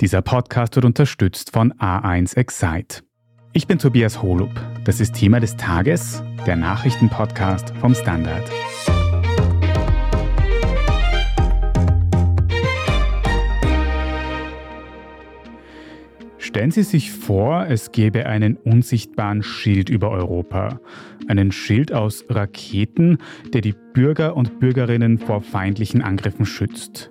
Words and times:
Dieser 0.00 0.22
Podcast 0.22 0.76
wird 0.76 0.86
unterstützt 0.86 1.52
von 1.52 1.74
A1 1.74 2.34
Excite. 2.34 3.02
Ich 3.52 3.66
bin 3.66 3.78
Tobias 3.78 4.22
Holub. 4.22 4.48
Das 4.84 4.98
ist 4.98 5.14
Thema 5.14 5.40
des 5.40 5.58
Tages, 5.58 6.22
der 6.46 6.56
Nachrichtenpodcast 6.56 7.74
vom 7.76 7.94
Standard. 7.94 8.50
Stellen 16.38 16.70
Sie 16.70 16.82
sich 16.82 17.12
vor, 17.12 17.66
es 17.66 17.92
gäbe 17.92 18.24
einen 18.24 18.56
unsichtbaren 18.56 19.42
Schild 19.42 19.90
über 19.90 20.08
Europa. 20.08 20.80
Einen 21.28 21.52
Schild 21.52 21.92
aus 21.92 22.24
Raketen, 22.30 23.18
der 23.52 23.60
die 23.60 23.74
Bürger 23.92 24.34
und 24.34 24.60
Bürgerinnen 24.60 25.18
vor 25.18 25.42
feindlichen 25.42 26.00
Angriffen 26.00 26.46
schützt. 26.46 27.10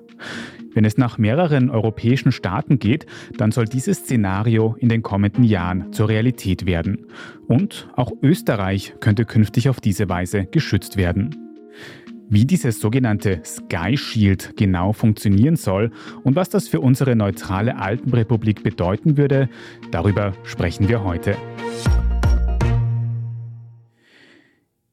Wenn 0.80 0.86
es 0.86 0.98
nach 0.98 1.18
mehreren 1.18 1.70
europäischen 1.70 2.32
Staaten 2.32 2.80
geht, 2.80 3.06
dann 3.36 3.52
soll 3.52 3.66
dieses 3.66 3.98
Szenario 3.98 4.78
in 4.80 4.88
den 4.88 5.02
kommenden 5.02 5.44
Jahren 5.44 5.92
zur 5.92 6.08
Realität 6.08 6.66
werden. 6.66 7.06
Und 7.50 7.90
auch 7.98 8.14
Österreich 8.22 8.94
könnte 9.02 9.26
künftig 9.26 9.68
auf 9.68 9.82
diese 9.82 10.08
Weise 10.08 10.46
geschützt 10.46 10.96
werden. 10.96 11.36
Wie 12.30 12.46
dieses 12.46 12.80
sogenannte 12.80 13.42
Sky 13.44 13.98
Shield 13.98 14.54
genau 14.56 14.94
funktionieren 14.94 15.58
soll 15.58 15.92
und 16.24 16.38
was 16.38 16.48
das 16.48 16.70
für 16.70 16.80
unsere 16.80 17.14
neutrale 17.14 17.78
Alpenrepublik 17.78 18.64
bedeuten 18.64 19.18
würde, 19.18 19.50
darüber 19.92 20.32
sprechen 20.46 20.88
wir 20.88 21.04
heute. 21.04 21.36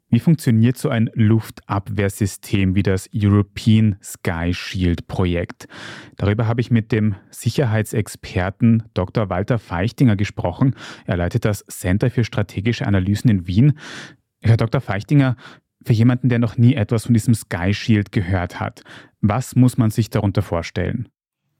Wie 0.09 0.21
funktioniert 0.21 0.77
so 0.79 0.89
ein 0.89 1.11
Luftabwehrsystem 1.15 2.77
wie 2.77 2.85
das 2.85 3.09
European 3.13 3.97
Sky 4.03 4.55
Shield 4.55 5.09
Projekt? 5.09 5.67
Darüber 6.17 6.47
habe 6.47 6.61
ich 6.61 6.71
mit 6.71 6.93
dem 6.93 7.17
Sicherheitsexperten 7.31 8.85
Dr. 8.95 9.31
Walter 9.31 9.59
Feichtinger 9.59 10.15
gesprochen. 10.15 10.77
Er 11.07 11.17
leitet 11.17 11.45
das 11.45 11.65
Center 11.67 12.11
für 12.11 12.23
strategische 12.23 12.87
Analysen 12.87 13.31
in 13.31 13.47
Wien. 13.49 13.79
Herr 14.41 14.57
Dr. 14.57 14.81
Feichtinger, 14.81 15.37
für 15.85 15.93
jemanden, 15.93 16.29
der 16.29 16.39
noch 16.39 16.57
nie 16.57 16.75
etwas 16.75 17.05
von 17.05 17.15
diesem 17.15 17.35
Sky 17.35 17.75
Shield 17.75 18.13
gehört 18.13 18.61
hat, 18.61 18.83
was 19.21 19.57
muss 19.57 19.77
man 19.77 19.91
sich 19.91 20.11
darunter 20.11 20.43
vorstellen? 20.43 21.09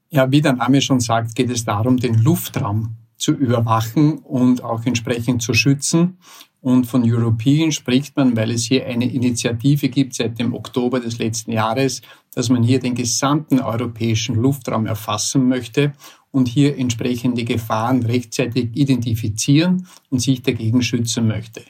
Ja, 0.09 0.31
wie 0.31 0.41
der 0.41 0.53
Name 0.53 0.81
schon 0.81 0.99
sagt, 0.99 1.35
geht 1.35 1.49
es 1.49 1.65
darum, 1.65 1.97
den 1.97 2.21
Luftraum 2.23 2.95
zu 3.17 3.33
überwachen 3.33 4.19
und 4.19 4.63
auch 4.63 4.85
entsprechend 4.85 5.41
zu 5.41 5.53
schützen. 5.53 6.19
Und 6.61 6.85
von 6.85 7.03
European 7.05 7.71
spricht 7.71 8.15
man, 8.15 8.35
weil 8.35 8.51
es 8.51 8.63
hier 8.63 8.85
eine 8.87 9.09
Initiative 9.11 9.89
gibt 9.89 10.15
seit 10.15 10.39
dem 10.39 10.53
Oktober 10.53 10.99
des 10.99 11.19
letzten 11.19 11.51
Jahres, 11.51 12.01
dass 12.33 12.49
man 12.49 12.63
hier 12.63 12.79
den 12.79 12.95
gesamten 12.95 13.59
europäischen 13.59 14.35
Luftraum 14.35 14.85
erfassen 14.85 15.47
möchte 15.47 15.93
und 16.31 16.47
hier 16.47 16.77
entsprechende 16.77 17.43
Gefahren 17.43 18.03
rechtzeitig 18.03 18.69
identifizieren 18.73 19.87
und 20.09 20.19
sich 20.19 20.41
dagegen 20.41 20.81
schützen 20.81 21.27
möchte. 21.27 21.63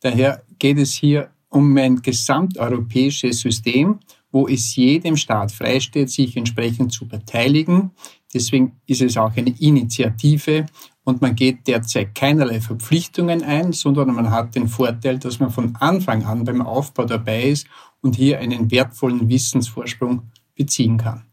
Daher 0.00 0.42
geht 0.58 0.78
es 0.78 0.92
hier 0.94 1.30
um 1.50 1.76
ein 1.76 2.02
gesamteuropäisches 2.02 3.40
System, 3.40 3.98
wo 4.30 4.46
es 4.46 4.76
jedem 4.76 5.16
Staat 5.16 5.52
freisteht, 5.52 6.10
sich 6.10 6.36
entsprechend 6.36 6.92
zu 6.92 7.08
beteiligen. 7.08 7.92
Deswegen 8.32 8.72
ist 8.86 9.00
es 9.00 9.16
auch 9.16 9.34
eine 9.36 9.54
Initiative 9.58 10.66
und 11.08 11.22
man 11.22 11.34
geht 11.34 11.66
derzeit 11.66 12.14
keinerlei 12.14 12.60
Verpflichtungen 12.60 13.42
ein, 13.42 13.72
sondern 13.72 14.14
man 14.14 14.30
hat 14.30 14.54
den 14.54 14.68
Vorteil, 14.68 15.18
dass 15.18 15.40
man 15.40 15.48
von 15.48 15.74
Anfang 15.76 16.24
an 16.24 16.44
beim 16.44 16.60
Aufbau 16.60 17.06
dabei 17.06 17.44
ist 17.44 17.66
und 18.02 18.14
hier 18.16 18.40
einen 18.40 18.70
wertvollen 18.70 19.26
Wissensvorsprung 19.26 20.24
beziehen 20.54 20.98
kann. 20.98 21.24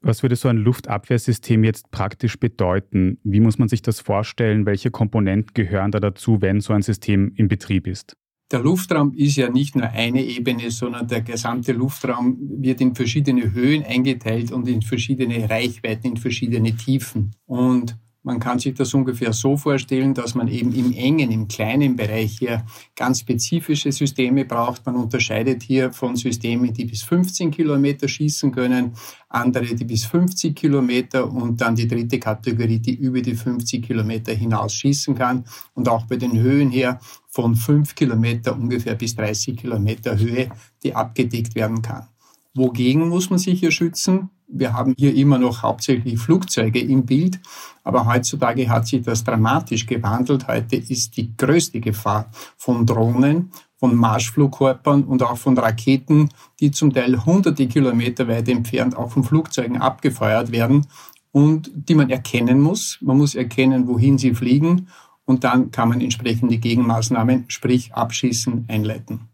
Was 0.00 0.22
würde 0.22 0.36
so 0.36 0.46
ein 0.46 0.58
Luftabwehrsystem 0.58 1.64
jetzt 1.64 1.90
praktisch 1.90 2.38
bedeuten? 2.38 3.18
Wie 3.24 3.40
muss 3.40 3.58
man 3.58 3.66
sich 3.66 3.82
das 3.82 3.98
vorstellen? 3.98 4.64
Welche 4.64 4.92
Komponenten 4.92 5.54
gehören 5.54 5.90
da 5.90 5.98
dazu, 5.98 6.40
wenn 6.40 6.60
so 6.60 6.72
ein 6.72 6.82
System 6.82 7.32
in 7.34 7.48
Betrieb 7.48 7.88
ist? 7.88 8.16
Der 8.52 8.60
Luftraum 8.60 9.12
ist 9.14 9.34
ja 9.34 9.50
nicht 9.50 9.74
nur 9.74 9.88
eine 9.88 10.22
Ebene, 10.22 10.70
sondern 10.70 11.08
der 11.08 11.22
gesamte 11.22 11.72
Luftraum 11.72 12.38
wird 12.60 12.80
in 12.80 12.94
verschiedene 12.94 13.52
Höhen 13.54 13.82
eingeteilt 13.82 14.52
und 14.52 14.68
in 14.68 14.82
verschiedene 14.82 15.50
Reichweiten, 15.50 16.10
in 16.12 16.16
verschiedene 16.16 16.76
Tiefen. 16.76 17.32
Und 17.46 17.96
man 18.24 18.40
kann 18.40 18.58
sich 18.58 18.74
das 18.74 18.94
ungefähr 18.94 19.34
so 19.34 19.56
vorstellen, 19.56 20.14
dass 20.14 20.34
man 20.34 20.48
eben 20.48 20.74
im 20.74 20.92
engen, 20.92 21.30
im 21.30 21.46
kleinen 21.46 21.94
Bereich 21.94 22.38
hier 22.38 22.64
ganz 22.96 23.20
spezifische 23.20 23.92
Systeme 23.92 24.46
braucht. 24.46 24.86
Man 24.86 24.96
unterscheidet 24.96 25.62
hier 25.62 25.92
von 25.92 26.16
Systemen, 26.16 26.72
die 26.72 26.86
bis 26.86 27.02
15 27.02 27.50
Kilometer 27.50 28.08
schießen 28.08 28.50
können, 28.50 28.94
andere, 29.28 29.74
die 29.74 29.84
bis 29.84 30.06
50 30.06 30.56
Kilometer 30.56 31.30
und 31.30 31.60
dann 31.60 31.76
die 31.76 31.86
dritte 31.86 32.18
Kategorie, 32.18 32.78
die 32.78 32.94
über 32.94 33.20
die 33.20 33.34
50 33.34 33.84
Kilometer 33.84 34.32
hinaus 34.32 34.72
schießen 34.74 35.14
kann 35.14 35.44
und 35.74 35.86
auch 35.88 36.06
bei 36.06 36.16
den 36.16 36.38
Höhen 36.38 36.70
her 36.70 36.98
von 37.28 37.54
5 37.54 37.94
Kilometer 37.94 38.56
ungefähr 38.56 38.94
bis 38.94 39.14
30 39.16 39.54
Kilometer 39.54 40.18
Höhe, 40.18 40.48
die 40.82 40.94
abgedeckt 40.94 41.54
werden 41.54 41.82
kann. 41.82 42.08
Wogegen 42.54 43.08
muss 43.08 43.28
man 43.28 43.38
sich 43.38 43.60
hier 43.60 43.70
schützen? 43.70 44.30
Wir 44.46 44.72
haben 44.72 44.94
hier 44.96 45.14
immer 45.14 45.38
noch 45.38 45.62
hauptsächlich 45.62 46.18
Flugzeuge 46.18 46.80
im 46.80 47.06
Bild, 47.06 47.40
aber 47.82 48.06
heutzutage 48.06 48.68
hat 48.68 48.86
sich 48.86 49.02
das 49.02 49.24
dramatisch 49.24 49.86
gewandelt. 49.86 50.46
Heute 50.48 50.76
ist 50.76 51.16
die 51.16 51.36
größte 51.36 51.80
Gefahr 51.80 52.30
von 52.56 52.86
Drohnen, 52.86 53.50
von 53.76 53.94
Marschflugkörpern 53.96 55.04
und 55.04 55.22
auch 55.22 55.38
von 55.38 55.58
Raketen, 55.58 56.28
die 56.60 56.70
zum 56.70 56.92
Teil 56.92 57.24
hunderte 57.24 57.66
Kilometer 57.66 58.28
weit 58.28 58.48
entfernt 58.48 58.96
auch 58.96 59.10
von 59.10 59.24
Flugzeugen 59.24 59.80
abgefeuert 59.80 60.52
werden 60.52 60.86
und 61.32 61.70
die 61.74 61.94
man 61.94 62.10
erkennen 62.10 62.60
muss. 62.60 62.98
Man 63.00 63.18
muss 63.18 63.34
erkennen, 63.34 63.88
wohin 63.88 64.18
sie 64.18 64.34
fliegen 64.34 64.88
und 65.24 65.44
dann 65.44 65.70
kann 65.70 65.88
man 65.88 66.00
entsprechende 66.00 66.58
Gegenmaßnahmen, 66.58 67.44
sprich 67.48 67.94
Abschießen, 67.94 68.66
einleiten. 68.68 69.28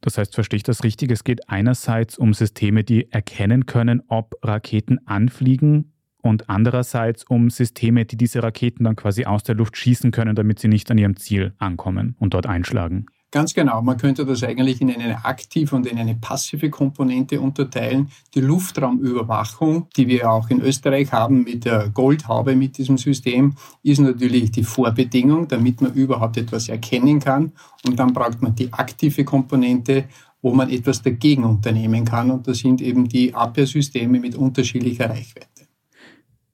Das 0.00 0.16
heißt, 0.18 0.34
verstehe 0.34 0.58
ich 0.58 0.62
das 0.62 0.84
richtig? 0.84 1.10
Es 1.10 1.24
geht 1.24 1.48
einerseits 1.48 2.18
um 2.18 2.32
Systeme, 2.32 2.84
die 2.84 3.10
erkennen 3.10 3.66
können, 3.66 4.02
ob 4.08 4.34
Raketen 4.42 5.06
anfliegen 5.06 5.92
und 6.22 6.48
andererseits 6.48 7.24
um 7.24 7.50
Systeme, 7.50 8.04
die 8.04 8.16
diese 8.16 8.42
Raketen 8.42 8.84
dann 8.84 8.96
quasi 8.96 9.24
aus 9.24 9.42
der 9.42 9.54
Luft 9.54 9.76
schießen 9.76 10.10
können, 10.10 10.36
damit 10.36 10.58
sie 10.58 10.68
nicht 10.68 10.90
an 10.90 10.98
ihrem 10.98 11.16
Ziel 11.16 11.54
ankommen 11.58 12.16
und 12.18 12.34
dort 12.34 12.46
einschlagen. 12.46 13.06
Ganz 13.30 13.52
genau. 13.52 13.82
Man 13.82 13.98
könnte 13.98 14.24
das 14.24 14.42
eigentlich 14.42 14.80
in 14.80 14.90
eine 14.90 15.22
aktive 15.26 15.76
und 15.76 15.86
in 15.86 15.98
eine 15.98 16.14
passive 16.14 16.70
Komponente 16.70 17.42
unterteilen. 17.42 18.10
Die 18.34 18.40
Luftraumüberwachung, 18.40 19.86
die 19.98 20.08
wir 20.08 20.30
auch 20.30 20.48
in 20.48 20.62
Österreich 20.62 21.12
haben 21.12 21.44
mit 21.44 21.66
der 21.66 21.90
Goldhaube 21.90 22.56
mit 22.56 22.78
diesem 22.78 22.96
System, 22.96 23.54
ist 23.82 23.98
natürlich 23.98 24.50
die 24.50 24.64
Vorbedingung, 24.64 25.46
damit 25.46 25.82
man 25.82 25.92
überhaupt 25.92 26.38
etwas 26.38 26.70
erkennen 26.70 27.20
kann. 27.20 27.52
Und 27.86 27.98
dann 27.98 28.14
braucht 28.14 28.40
man 28.40 28.54
die 28.54 28.72
aktive 28.72 29.24
Komponente, 29.24 30.04
wo 30.40 30.54
man 30.54 30.70
etwas 30.70 31.02
dagegen 31.02 31.44
unternehmen 31.44 32.06
kann. 32.06 32.30
Und 32.30 32.48
das 32.48 32.58
sind 32.58 32.80
eben 32.80 33.10
die 33.10 33.34
Abwehrsysteme 33.34 34.20
mit 34.20 34.36
unterschiedlicher 34.36 35.10
Reichweite. 35.10 35.47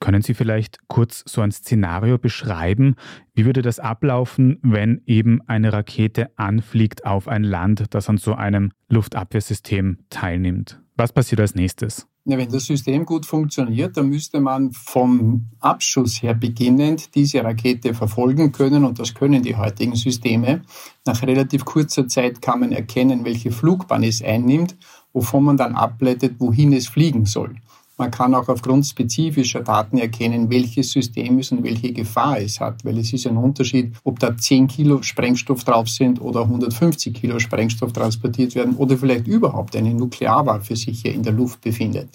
Können 0.05 0.21
Sie 0.21 0.35
vielleicht 0.35 0.87
kurz 0.87 1.25
so 1.27 1.41
ein 1.41 1.51
Szenario 1.51 2.19
beschreiben? 2.19 2.97
Wie 3.33 3.47
würde 3.47 3.63
das 3.63 3.79
ablaufen, 3.79 4.59
wenn 4.61 5.01
eben 5.07 5.41
eine 5.47 5.73
Rakete 5.73 6.29
anfliegt 6.37 7.07
auf 7.07 7.27
ein 7.27 7.43
Land, 7.43 7.87
das 7.89 8.11
an 8.11 8.19
so 8.19 8.35
einem 8.35 8.73
Luftabwehrsystem 8.91 10.01
teilnimmt? 10.11 10.79
Was 10.99 11.15
passiert 11.15 11.41
als 11.41 11.55
nächstes? 11.55 12.07
Ja, 12.27 12.37
wenn 12.37 12.51
das 12.51 12.67
System 12.67 13.07
gut 13.07 13.25
funktioniert, 13.25 13.97
dann 13.97 14.11
müsste 14.11 14.41
man 14.41 14.73
vom 14.73 15.47
Abschuss 15.61 16.23
her 16.23 16.35
beginnend 16.35 17.15
diese 17.15 17.43
Rakete 17.43 17.95
verfolgen 17.95 18.53
können 18.53 18.85
und 18.85 18.99
das 18.99 19.15
können 19.15 19.43
die 19.43 19.57
heutigen 19.57 19.97
Systeme. 19.97 20.61
Nach 21.07 21.23
relativ 21.23 21.65
kurzer 21.65 22.07
Zeit 22.09 22.43
kann 22.43 22.61
man 22.61 22.73
erkennen, 22.73 23.25
welche 23.25 23.51
Flugbahn 23.51 24.03
es 24.03 24.23
einnimmt, 24.23 24.77
wovon 25.15 25.45
man 25.45 25.57
dann 25.57 25.75
ableitet, 25.75 26.35
wohin 26.41 26.75
es 26.75 26.89
fliegen 26.89 27.25
soll. 27.25 27.57
Man 27.97 28.11
kann 28.11 28.35
auch 28.35 28.49
aufgrund 28.49 28.87
spezifischer 28.87 29.61
Daten 29.61 29.99
erkennen, 29.99 30.51
welches 30.51 30.91
System 30.91 31.39
es 31.39 31.53
und 31.53 31.63
welche 31.63 31.93
Gefahr 31.93 32.41
es 32.41 32.59
hat, 32.59 32.85
weil 32.85 32.99
es 32.99 33.13
ist 33.13 33.27
ein 33.27 33.37
Unterschied, 33.37 33.93
ob 34.03 34.19
da 34.19 34.37
10 34.37 34.67
Kilo 34.67 35.01
Sprengstoff 35.03 35.63
drauf 35.63 35.89
sind 35.89 36.21
oder 36.21 36.43
150 36.43 37.15
Kilo 37.15 37.39
Sprengstoff 37.39 37.93
transportiert 37.93 38.57
werden 38.57 38.75
oder 38.75 38.99
vielleicht 38.99 39.29
überhaupt 39.29 39.77
eine 39.77 39.95
Nuklearwaffe 39.95 40.75
sich 40.75 41.03
hier 41.03 41.15
in 41.15 41.23
der 41.23 41.35
Luft 41.35 41.61
befindet. 41.61 42.09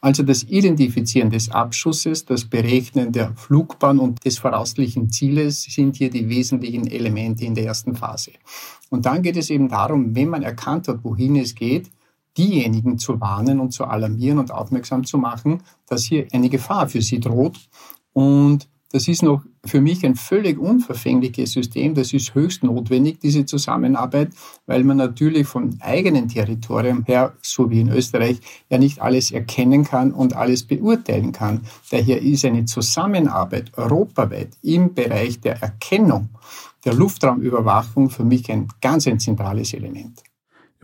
Also 0.00 0.22
das 0.22 0.42
Identifizieren 0.44 1.28
des 1.28 1.50
Abschusses, 1.50 2.24
das 2.24 2.46
Berechnen 2.46 3.12
der 3.12 3.34
Flugbahn 3.36 3.98
und 3.98 4.24
des 4.24 4.38
voraussichtlichen 4.38 5.10
Zieles 5.10 5.64
sind 5.64 5.96
hier 5.96 6.08
die 6.08 6.30
wesentlichen 6.30 6.86
Elemente 6.86 7.44
in 7.44 7.54
der 7.54 7.66
ersten 7.66 7.94
Phase. 7.94 8.32
Und 8.88 9.04
dann 9.04 9.20
geht 9.20 9.36
es 9.36 9.50
eben 9.50 9.68
darum, 9.68 10.14
wenn 10.14 10.28
man 10.28 10.42
erkannt 10.42 10.88
hat, 10.88 11.02
wohin 11.02 11.36
es 11.36 11.54
geht, 11.54 11.90
diejenigen 12.36 12.98
zu 12.98 13.20
warnen 13.20 13.60
und 13.60 13.72
zu 13.72 13.84
alarmieren 13.84 14.38
und 14.38 14.52
aufmerksam 14.52 15.04
zu 15.04 15.18
machen, 15.18 15.62
dass 15.86 16.04
hier 16.04 16.26
eine 16.32 16.48
Gefahr 16.48 16.88
für 16.88 17.02
sie 17.02 17.20
droht. 17.20 17.58
Und 18.12 18.68
Das 18.92 19.08
ist 19.08 19.22
noch 19.22 19.42
für 19.64 19.80
mich 19.80 20.06
ein 20.06 20.14
völlig 20.14 20.58
unverfängliches 20.58 21.52
System. 21.52 21.94
Das 21.94 22.12
ist 22.12 22.34
höchst 22.34 22.62
notwendig, 22.62 23.18
diese 23.20 23.44
Zusammenarbeit, 23.44 24.30
weil 24.66 24.84
man 24.84 24.96
natürlich 24.96 25.46
vom 25.46 25.76
eigenen 25.80 26.28
Territorium 26.28 27.04
her, 27.04 27.34
so 27.42 27.68
wie 27.68 27.80
in 27.80 27.88
Österreich, 27.88 28.40
ja 28.70 28.78
nicht 28.78 29.02
alles 29.02 29.32
erkennen 29.32 29.84
kann 29.84 30.12
und 30.12 30.34
alles 30.34 30.62
beurteilen 30.62 31.32
kann. 31.32 31.62
Daher 31.90 32.22
ist 32.22 32.44
eine 32.44 32.64
Zusammenarbeit 32.64 33.76
europaweit 33.76 34.56
im 34.62 34.94
Bereich 34.94 35.40
der 35.40 35.60
Erkennung, 35.60 36.30
der 36.84 36.94
Luftraumüberwachung 36.94 38.08
für 38.08 38.24
mich 38.24 38.50
ein 38.50 38.68
ganz 38.80 39.06
ein 39.08 39.18
zentrales 39.18 39.74
Element. 39.74 40.22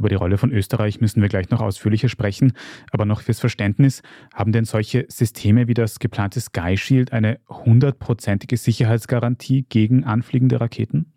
Über 0.02 0.08
die 0.08 0.16
Rolle 0.16 0.36
von 0.36 0.50
Österreich 0.50 1.00
müssen 1.00 1.22
wir 1.22 1.28
gleich 1.28 1.50
noch 1.50 1.60
ausführlicher 1.60 2.08
sprechen. 2.08 2.54
Aber 2.90 3.04
noch 3.04 3.20
fürs 3.20 3.38
Verständnis, 3.38 4.02
haben 4.34 4.50
denn 4.50 4.64
solche 4.64 5.06
Systeme 5.06 5.68
wie 5.68 5.74
das 5.74 6.00
geplante 6.00 6.40
Sky 6.40 6.76
Shield 6.76 7.12
eine 7.12 7.38
hundertprozentige 7.48 8.56
Sicherheitsgarantie 8.56 9.64
gegen 9.68 10.02
anfliegende 10.02 10.60
Raketen? 10.60 11.12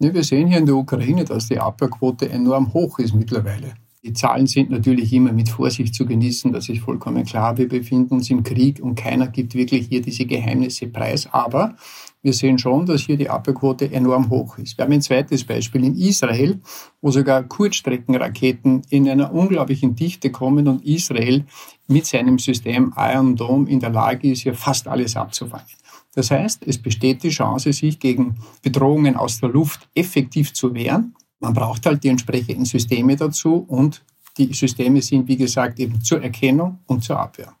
Ja, 0.00 0.12
wir 0.12 0.24
sehen 0.24 0.48
hier 0.48 0.58
in 0.58 0.66
der 0.66 0.74
Ukraine, 0.74 1.24
dass 1.24 1.46
die 1.46 1.60
Abwehrquote 1.60 2.28
enorm 2.28 2.74
hoch 2.74 2.98
ist 2.98 3.14
mittlerweile. 3.14 3.74
Die 4.02 4.12
Zahlen 4.12 4.48
sind 4.48 4.68
natürlich 4.68 5.12
immer 5.12 5.32
mit 5.32 5.48
Vorsicht 5.48 5.94
zu 5.94 6.04
genießen, 6.04 6.52
das 6.52 6.68
ist 6.68 6.80
vollkommen 6.80 7.24
klar. 7.24 7.56
Wir 7.56 7.68
befinden 7.68 8.14
uns 8.14 8.30
im 8.30 8.42
Krieg 8.42 8.80
und 8.82 8.96
keiner 8.96 9.28
gibt 9.28 9.54
wirklich 9.54 9.86
hier 9.86 10.02
diese 10.02 10.26
Geheimnisse 10.26 10.88
preis. 10.88 11.28
Aber 11.30 11.76
wir 12.24 12.32
sehen 12.32 12.58
schon, 12.58 12.86
dass 12.86 13.02
hier 13.02 13.18
die 13.18 13.28
Abwehrquote 13.28 13.92
enorm 13.92 14.30
hoch 14.30 14.56
ist. 14.56 14.78
Wir 14.78 14.86
haben 14.86 14.92
ein 14.92 15.02
zweites 15.02 15.44
Beispiel 15.44 15.84
in 15.84 15.94
Israel, 15.94 16.58
wo 17.02 17.10
sogar 17.10 17.42
Kurzstreckenraketen 17.42 18.80
in 18.88 19.08
einer 19.10 19.30
unglaublichen 19.32 19.94
Dichte 19.94 20.30
kommen 20.30 20.66
und 20.66 20.82
Israel 20.86 21.44
mit 21.86 22.06
seinem 22.06 22.38
System 22.38 22.94
Iron 22.96 23.36
Dome 23.36 23.68
in 23.68 23.78
der 23.78 23.90
Lage 23.90 24.30
ist, 24.30 24.42
hier 24.42 24.54
fast 24.54 24.88
alles 24.88 25.16
abzufangen. 25.16 25.66
Das 26.14 26.30
heißt, 26.30 26.66
es 26.66 26.78
besteht 26.78 27.22
die 27.22 27.28
Chance, 27.28 27.74
sich 27.74 28.00
gegen 28.00 28.36
Bedrohungen 28.62 29.16
aus 29.16 29.40
der 29.40 29.50
Luft 29.50 29.86
effektiv 29.94 30.54
zu 30.54 30.74
wehren. 30.74 31.14
Man 31.40 31.52
braucht 31.52 31.84
halt 31.84 32.02
die 32.04 32.08
entsprechenden 32.08 32.64
Systeme 32.64 33.16
dazu 33.16 33.66
und 33.68 34.02
die 34.38 34.54
Systeme 34.54 35.02
sind, 35.02 35.28
wie 35.28 35.36
gesagt, 35.36 35.78
eben 35.78 36.00
zur 36.00 36.22
Erkennung 36.22 36.78
und 36.86 37.04
zur 37.04 37.20
Abwehr. 37.20 37.54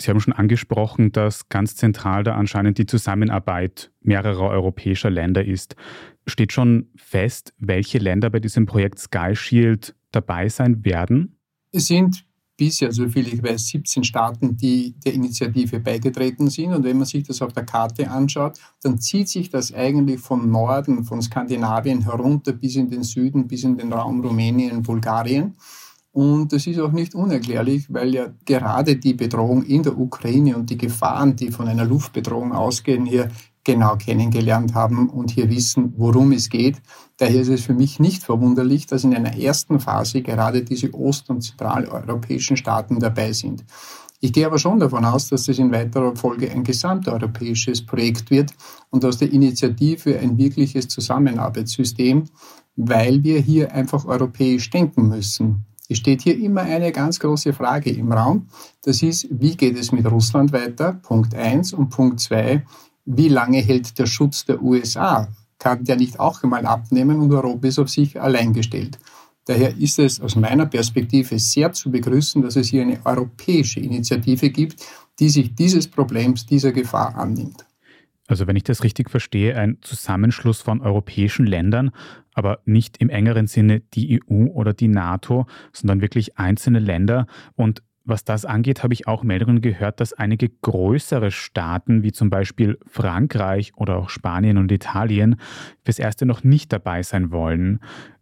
Sie 0.00 0.10
haben 0.10 0.20
schon 0.20 0.32
angesprochen, 0.32 1.12
dass 1.12 1.48
ganz 1.48 1.76
zentral 1.76 2.24
da 2.24 2.34
anscheinend 2.34 2.78
die 2.78 2.86
Zusammenarbeit 2.86 3.92
mehrerer 4.00 4.48
europäischer 4.48 5.10
Länder 5.10 5.44
ist. 5.44 5.76
Steht 6.26 6.52
schon 6.52 6.88
fest, 6.96 7.52
welche 7.58 7.98
Länder 7.98 8.30
bei 8.30 8.40
diesem 8.40 8.66
Projekt 8.66 8.98
Sky 8.98 9.34
Shield 9.34 9.94
dabei 10.10 10.48
sein 10.48 10.84
werden? 10.84 11.36
Es 11.72 11.86
sind 11.86 12.24
bisher, 12.56 12.92
soviel 12.92 13.26
ich 13.26 13.42
weiß, 13.42 13.68
17 13.68 14.04
Staaten, 14.04 14.56
die 14.56 14.94
der 15.04 15.14
Initiative 15.14 15.80
beigetreten 15.80 16.50
sind. 16.50 16.74
Und 16.74 16.84
wenn 16.84 16.98
man 16.98 17.06
sich 17.06 17.24
das 17.24 17.40
auf 17.40 17.54
der 17.54 17.64
Karte 17.64 18.10
anschaut, 18.10 18.58
dann 18.82 18.98
zieht 18.98 19.28
sich 19.30 19.48
das 19.48 19.72
eigentlich 19.72 20.20
vom 20.20 20.50
Norden, 20.50 21.04
von 21.04 21.22
Skandinavien 21.22 22.02
herunter 22.02 22.52
bis 22.52 22.76
in 22.76 22.90
den 22.90 23.02
Süden, 23.02 23.48
bis 23.48 23.64
in 23.64 23.78
den 23.78 23.92
Raum 23.92 24.20
Rumänien, 24.20 24.82
Bulgarien. 24.82 25.54
Und 26.12 26.52
das 26.52 26.66
ist 26.66 26.80
auch 26.80 26.90
nicht 26.90 27.14
unerklärlich, 27.14 27.92
weil 27.92 28.12
ja 28.12 28.32
gerade 28.44 28.96
die 28.96 29.14
Bedrohung 29.14 29.62
in 29.62 29.84
der 29.84 29.96
Ukraine 29.96 30.56
und 30.56 30.68
die 30.68 30.78
Gefahren, 30.78 31.36
die 31.36 31.52
von 31.52 31.68
einer 31.68 31.84
Luftbedrohung 31.84 32.52
ausgehen, 32.52 33.06
hier 33.06 33.28
genau 33.62 33.96
kennengelernt 33.96 34.74
haben 34.74 35.08
und 35.08 35.30
hier 35.30 35.48
wissen, 35.50 35.94
worum 35.96 36.32
es 36.32 36.48
geht. 36.48 36.80
Daher 37.18 37.42
ist 37.42 37.48
es 37.48 37.62
für 37.62 37.74
mich 37.74 38.00
nicht 38.00 38.24
verwunderlich, 38.24 38.86
dass 38.86 39.04
in 39.04 39.14
einer 39.14 39.38
ersten 39.38 39.78
Phase 39.78 40.22
gerade 40.22 40.62
diese 40.62 40.92
ost- 40.94 41.30
und 41.30 41.42
zentraleuropäischen 41.42 42.56
Staaten 42.56 42.98
dabei 42.98 43.32
sind. 43.32 43.64
Ich 44.22 44.32
gehe 44.32 44.46
aber 44.46 44.58
schon 44.58 44.80
davon 44.80 45.04
aus, 45.04 45.28
dass 45.28 45.44
das 45.44 45.58
in 45.58 45.72
weiterer 45.72 46.14
Folge 46.14 46.50
ein 46.50 46.64
gesamteuropäisches 46.64 47.86
Projekt 47.86 48.30
wird 48.30 48.52
und 48.90 49.04
aus 49.04 49.18
der 49.18 49.32
Initiative 49.32 50.18
ein 50.18 50.36
wirkliches 50.36 50.88
Zusammenarbeitssystem, 50.88 52.24
weil 52.76 53.22
wir 53.22 53.40
hier 53.40 53.72
einfach 53.72 54.04
europäisch 54.04 54.68
denken 54.70 55.08
müssen. 55.08 55.64
Es 55.90 55.98
steht 55.98 56.22
hier 56.22 56.38
immer 56.38 56.60
eine 56.60 56.92
ganz 56.92 57.18
große 57.18 57.52
Frage 57.52 57.90
im 57.90 58.12
Raum. 58.12 58.46
Das 58.84 59.02
ist, 59.02 59.26
wie 59.28 59.56
geht 59.56 59.76
es 59.76 59.90
mit 59.90 60.08
Russland 60.08 60.52
weiter? 60.52 60.92
Punkt 60.92 61.34
eins 61.34 61.72
Und 61.72 61.88
Punkt 61.88 62.20
zwei: 62.20 62.64
wie 63.06 63.28
lange 63.28 63.58
hält 63.58 63.98
der 63.98 64.06
Schutz 64.06 64.44
der 64.44 64.62
USA? 64.62 65.26
Kann 65.58 65.82
der 65.82 65.96
nicht 65.96 66.20
auch 66.20 66.44
einmal 66.44 66.64
abnehmen 66.64 67.18
und 67.18 67.32
Europa 67.32 67.66
ist 67.66 67.80
auf 67.80 67.88
sich 67.88 68.20
allein 68.20 68.52
gestellt? 68.52 69.00
Daher 69.46 69.76
ist 69.78 69.98
es 69.98 70.20
aus 70.20 70.36
meiner 70.36 70.66
Perspektive 70.66 71.40
sehr 71.40 71.72
zu 71.72 71.90
begrüßen, 71.90 72.40
dass 72.40 72.54
es 72.54 72.68
hier 72.68 72.82
eine 72.82 73.04
europäische 73.04 73.80
Initiative 73.80 74.50
gibt, 74.50 74.86
die 75.18 75.28
sich 75.28 75.56
dieses 75.56 75.88
Problems, 75.88 76.46
dieser 76.46 76.70
Gefahr 76.70 77.16
annimmt. 77.16 77.66
Also 78.30 78.46
wenn 78.46 78.54
ich 78.54 78.62
das 78.62 78.84
richtig 78.84 79.10
verstehe, 79.10 79.56
ein 79.56 79.78
Zusammenschluss 79.80 80.62
von 80.62 80.80
europäischen 80.80 81.46
Ländern, 81.46 81.90
aber 82.32 82.60
nicht 82.64 82.98
im 82.98 83.10
engeren 83.10 83.48
Sinne 83.48 83.80
die 83.80 84.22
EU 84.22 84.46
oder 84.46 84.72
die 84.72 84.86
NATO, 84.86 85.46
sondern 85.72 86.00
wirklich 86.00 86.38
einzelne 86.38 86.78
Länder. 86.78 87.26
Und 87.56 87.82
was 88.04 88.22
das 88.22 88.44
angeht, 88.44 88.84
habe 88.84 88.94
ich 88.94 89.08
auch 89.08 89.24
Meldungen 89.24 89.60
gehört, 89.60 89.98
dass 89.98 90.12
einige 90.12 90.48
größere 90.48 91.32
Staaten, 91.32 92.04
wie 92.04 92.12
zum 92.12 92.30
Beispiel 92.30 92.78
Frankreich 92.86 93.72
oder 93.74 93.96
auch 93.96 94.10
Spanien 94.10 94.58
und 94.58 94.70
Italien, 94.70 95.34
fürs 95.84 95.98
Erste 95.98 96.24
noch 96.24 96.44
nicht 96.44 96.72
dabei 96.72 97.02
sein 97.02 97.32
wollen. 97.32 97.80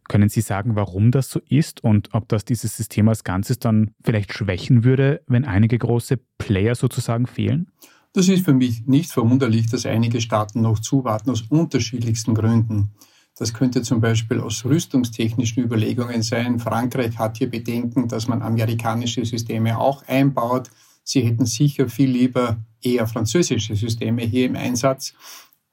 Können 0.08 0.30
Sie 0.30 0.40
sagen, 0.40 0.74
warum 0.74 1.10
das 1.10 1.28
so 1.28 1.38
ist 1.50 1.84
und 1.84 2.14
ob 2.14 2.30
das 2.30 2.46
dieses 2.46 2.74
System 2.78 3.10
als 3.10 3.24
Ganzes 3.24 3.58
dann 3.58 3.90
vielleicht 4.02 4.32
schwächen 4.32 4.84
würde, 4.84 5.20
wenn 5.26 5.44
einige 5.44 5.76
große 5.76 6.18
Player 6.38 6.74
sozusagen 6.74 7.26
fehlen? 7.26 7.70
Das 8.12 8.28
ist 8.28 8.44
für 8.44 8.54
mich 8.54 8.86
nicht 8.86 9.12
verwunderlich, 9.12 9.68
dass 9.68 9.86
einige 9.86 10.20
Staaten 10.20 10.62
noch 10.62 10.78
zuwarten 10.78 11.30
aus 11.30 11.42
unterschiedlichsten 11.42 12.34
Gründen. 12.34 12.90
Das 13.38 13.54
könnte 13.54 13.82
zum 13.82 14.00
Beispiel 14.00 14.40
aus 14.40 14.64
rüstungstechnischen 14.64 15.62
Überlegungen 15.62 16.22
sein. 16.22 16.58
Frankreich 16.58 17.18
hat 17.18 17.38
hier 17.38 17.48
Bedenken, 17.48 18.08
dass 18.08 18.26
man 18.26 18.42
amerikanische 18.42 19.24
Systeme 19.24 19.78
auch 19.78 20.06
einbaut. 20.08 20.70
Sie 21.04 21.22
hätten 21.22 21.46
sicher 21.46 21.88
viel 21.88 22.10
lieber 22.10 22.58
eher 22.82 23.06
französische 23.06 23.76
Systeme 23.76 24.22
hier 24.22 24.46
im 24.46 24.56
Einsatz. 24.56 25.14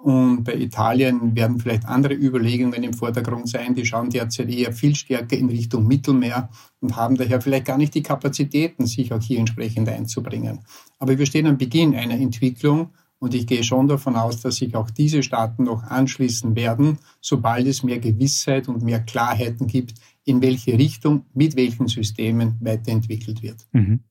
Und 0.06 0.44
bei 0.44 0.54
Italien 0.54 1.36
werden 1.36 1.60
vielleicht 1.60 1.86
andere 1.86 2.14
Überlegungen 2.14 2.84
im 2.84 2.94
Vordergrund 2.94 3.50
sein. 3.50 3.74
Die 3.74 3.88
schauen 3.88 4.12
derzeit 4.12 4.52
eher 4.52 4.72
viel 4.72 4.94
stärker 4.94 5.36
in 5.36 5.50
Richtung 5.50 5.88
Mittelmeer 5.88 6.48
und 6.80 6.96
haben 6.96 7.18
daher 7.18 7.42
vielleicht 7.42 7.66
gar 7.66 7.80
nicht 7.80 7.96
die 7.96 8.04
Kapazitäten, 8.04 8.86
sich 8.86 9.12
auch 9.12 9.20
hier 9.20 9.40
entsprechend 9.40 9.90
einzubringen. 9.90 10.60
Aber 11.00 11.18
wir 11.18 11.26
stehen 11.26 11.48
am 11.48 11.58
Beginn 11.58 11.96
einer 11.96 12.14
Entwicklung 12.14 12.92
und 13.18 13.34
ich 13.34 13.48
gehe 13.48 13.64
schon 13.64 13.88
davon 13.88 14.16
aus, 14.16 14.42
dass 14.42 14.58
sich 14.58 14.76
auch 14.76 14.92
diese 14.92 15.24
Staaten 15.24 15.64
noch 15.64 15.82
anschließen 15.82 16.56
werden, 16.56 17.00
sobald 17.20 17.66
es 17.66 17.82
mehr 17.82 17.98
Gewissheit 17.98 18.68
und 18.68 18.84
mehr 18.84 19.00
Klarheiten 19.00 19.66
gibt, 19.66 19.96
in 20.24 20.40
welche 20.40 20.78
Richtung, 20.78 21.26
mit 21.34 21.56
welchen 21.56 21.88
Systemen 21.88 22.58
weiterentwickelt 22.60 23.42
wird. 23.42 23.66
Mhm. 23.72 24.02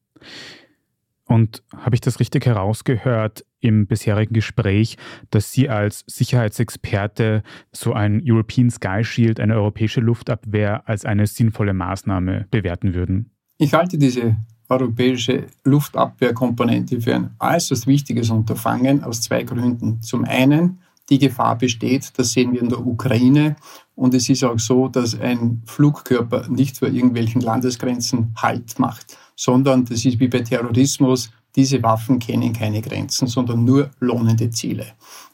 Und 1.26 1.62
habe 1.76 1.94
ich 1.94 2.02
das 2.02 2.20
richtig 2.20 2.44
herausgehört 2.44 3.44
im 3.60 3.86
bisherigen 3.86 4.34
Gespräch, 4.34 4.98
dass 5.31 5.52
Sie 5.52 5.70
als 5.70 6.04
Sicherheitsexperte 6.06 7.43
so 7.72 7.94
ein 7.94 8.20
European 8.24 8.70
Sky 8.70 9.02
Shield, 9.02 9.40
eine 9.40 9.54
europäische 9.54 10.00
Luftabwehr, 10.00 10.86
als 10.86 11.06
eine 11.06 11.26
sinnvolle 11.26 11.72
Maßnahme 11.72 12.46
bewerten 12.50 12.94
würden? 12.94 13.31
Ich 13.56 13.72
halte 13.72 13.96
diese 13.96 14.36
europäische 14.69 15.44
Luftabwehrkomponente 15.64 17.00
für 17.00 17.14
ein 17.14 17.31
äußerst 17.38 17.86
wichtiges 17.86 18.28
Unterfangen 18.28 19.02
aus 19.02 19.22
zwei 19.22 19.44
Gründen. 19.44 20.02
Zum 20.02 20.24
einen, 20.24 20.81
die 21.08 21.19
Gefahr 21.19 21.56
besteht, 21.56 22.12
das 22.19 22.32
sehen 22.32 22.52
wir 22.52 22.60
in 22.60 22.69
der 22.69 22.84
Ukraine, 22.84 23.56
und 23.94 24.12
es 24.12 24.28
ist 24.28 24.43
auch 24.43 24.58
so, 24.58 24.88
dass 24.88 25.19
ein 25.19 25.62
Flugkörper 25.66 26.48
nicht 26.48 26.78
vor 26.78 26.88
irgendwelchen 26.88 27.40
Landesgrenzen 27.40 28.34
Halt 28.36 28.78
macht 28.78 29.16
sondern 29.36 29.84
das 29.84 30.05
ist 30.05 30.20
wie 30.20 30.29
bei 30.29 30.41
Terrorismus, 30.41 31.31
diese 31.56 31.82
Waffen 31.82 32.19
kennen 32.19 32.53
keine 32.53 32.81
Grenzen, 32.81 33.29
sondern 33.29 33.64
nur 33.64 33.91
lohnende 34.00 34.50
Ziele. 34.50 34.86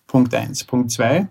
Punkt 0.06 0.34
eins. 0.34 0.64
Punkt 0.64 0.90
zwei. 0.90 1.28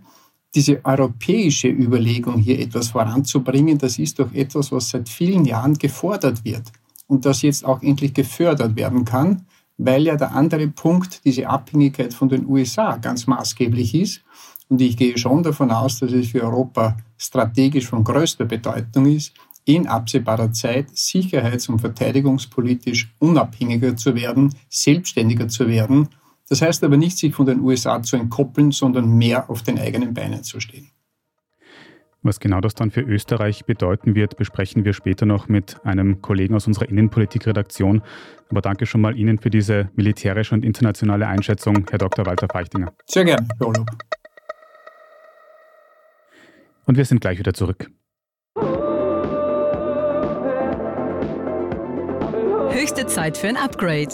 Diese 0.56 0.84
europäische 0.84 1.68
Überlegung, 1.68 2.40
hier 2.40 2.60
etwas 2.60 2.90
voranzubringen, 2.90 3.78
das 3.78 4.00
ist 4.00 4.18
doch 4.18 4.34
etwas, 4.34 4.72
was 4.72 4.90
seit 4.90 5.08
vielen 5.08 5.46
Jahren 5.46 5.76
gefordert 5.76 6.44
wird 6.44 6.72
und 7.06 7.26
das 7.26 7.44
jetzt 7.44 7.64
auch 7.64 7.84
endlich 7.84 8.16
gefördert 8.16 8.76
werden 8.76 9.06
kann, 9.06 9.46
weil 9.78 10.04
ja 10.04 10.16
der 10.16 10.34
andere 10.34 10.68
Punkt, 10.68 11.24
diese 11.24 11.48
Abhängigkeit 11.48 12.14
von 12.14 12.30
den 12.30 12.48
USA 12.48 12.98
ganz 12.98 13.28
maßgeblich 13.28 13.94
ist. 13.94 14.22
Und 14.70 14.82
ich 14.82 14.98
gehe 14.98 15.18
schon 15.18 15.44
davon 15.44 15.72
aus, 15.72 16.00
dass 16.00 16.12
es 16.12 16.30
für 16.30 16.44
Europa 16.44 16.98
strategisch 17.18 17.88
von 17.88 18.04
größter 18.04 18.46
Bedeutung 18.46 19.06
ist, 19.06 19.34
in 19.76 19.88
absehbarer 19.88 20.52
Zeit 20.52 20.98
sicherheits- 20.98 21.70
und 21.70 21.80
verteidigungspolitisch 21.80 23.14
unabhängiger 23.20 23.96
zu 23.96 24.16
werden, 24.16 24.56
selbstständiger 24.68 25.48
zu 25.48 25.68
werden. 25.68 26.10
Das 26.50 26.64
heißt 26.64 26.84
aber 26.84 26.98
nicht, 26.98 27.20
sich 27.20 27.36
von 27.36 27.46
den 27.46 27.60
USA 27.62 28.02
zu 28.02 28.16
entkoppeln, 28.16 28.72
sondern 28.72 29.16
mehr 29.16 29.48
auf 29.48 29.62
den 29.62 29.78
eigenen 29.78 30.16
Beinen 30.16 30.44
zu 30.44 30.60
stehen. 30.60 30.90
Was 32.24 32.40
genau 32.40 32.62
das 32.62 32.74
dann 32.74 32.90
für 32.90 33.02
Österreich 33.02 33.66
bedeuten 33.66 34.16
wird, 34.16 34.38
besprechen 34.38 34.86
wir 34.86 34.94
später 34.94 35.28
noch 35.28 35.48
mit 35.48 35.78
einem 35.86 36.22
Kollegen 36.22 36.56
aus 36.56 36.66
unserer 36.66 36.90
Innenpolitikredaktion. 36.90 38.02
Aber 38.50 38.62
danke 38.62 38.88
schon 38.88 39.02
mal 39.02 39.16
Ihnen 39.16 39.38
für 39.38 39.52
diese 39.52 39.92
militärische 39.96 40.56
und 40.56 40.66
internationale 40.66 41.28
Einschätzung, 41.28 41.86
Herr 41.92 42.00
Dr. 42.00 42.26
Walter 42.26 42.48
Feichtinger. 42.52 42.92
Sehr 43.06 43.24
gerne, 43.24 43.48
Herr 43.60 43.68
Olub. 43.68 43.88
Und 46.86 46.98
wir 46.98 47.06
sind 47.06 47.22
gleich 47.22 47.38
wieder 47.38 47.54
zurück. 47.54 47.92
Höchste 52.72 53.08
Zeit 53.08 53.38
für 53.38 53.48
ein 53.48 53.58
Upgrade. 53.58 54.10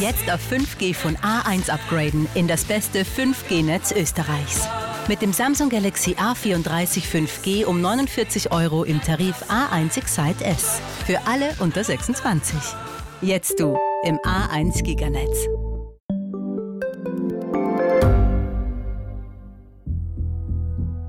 Jetzt 0.00 0.30
auf 0.30 0.40
5G 0.50 0.94
von 0.94 1.16
A1 1.16 1.70
upgraden 1.70 2.26
in 2.34 2.48
das 2.48 2.64
beste 2.64 3.04
5G-Netz 3.04 3.92
Österreichs. 3.92 4.66
Mit 5.08 5.22
dem 5.22 5.32
Samsung 5.32 5.68
Galaxy 5.68 6.12
A34 6.14 7.02
5G 7.04 7.64
um 7.64 7.80
49 7.80 8.52
Euro 8.52 8.84
im 8.84 9.00
Tarif 9.00 9.36
A1 9.48 9.98
Excite 9.98 10.44
S. 10.44 10.80
Für 11.06 11.18
alle 11.26 11.54
unter 11.58 11.84
26. 11.84 12.56
Jetzt 13.20 13.60
du 13.60 13.78
im 14.04 14.18
A1 14.18 14.82
Giganetz. 14.82 15.46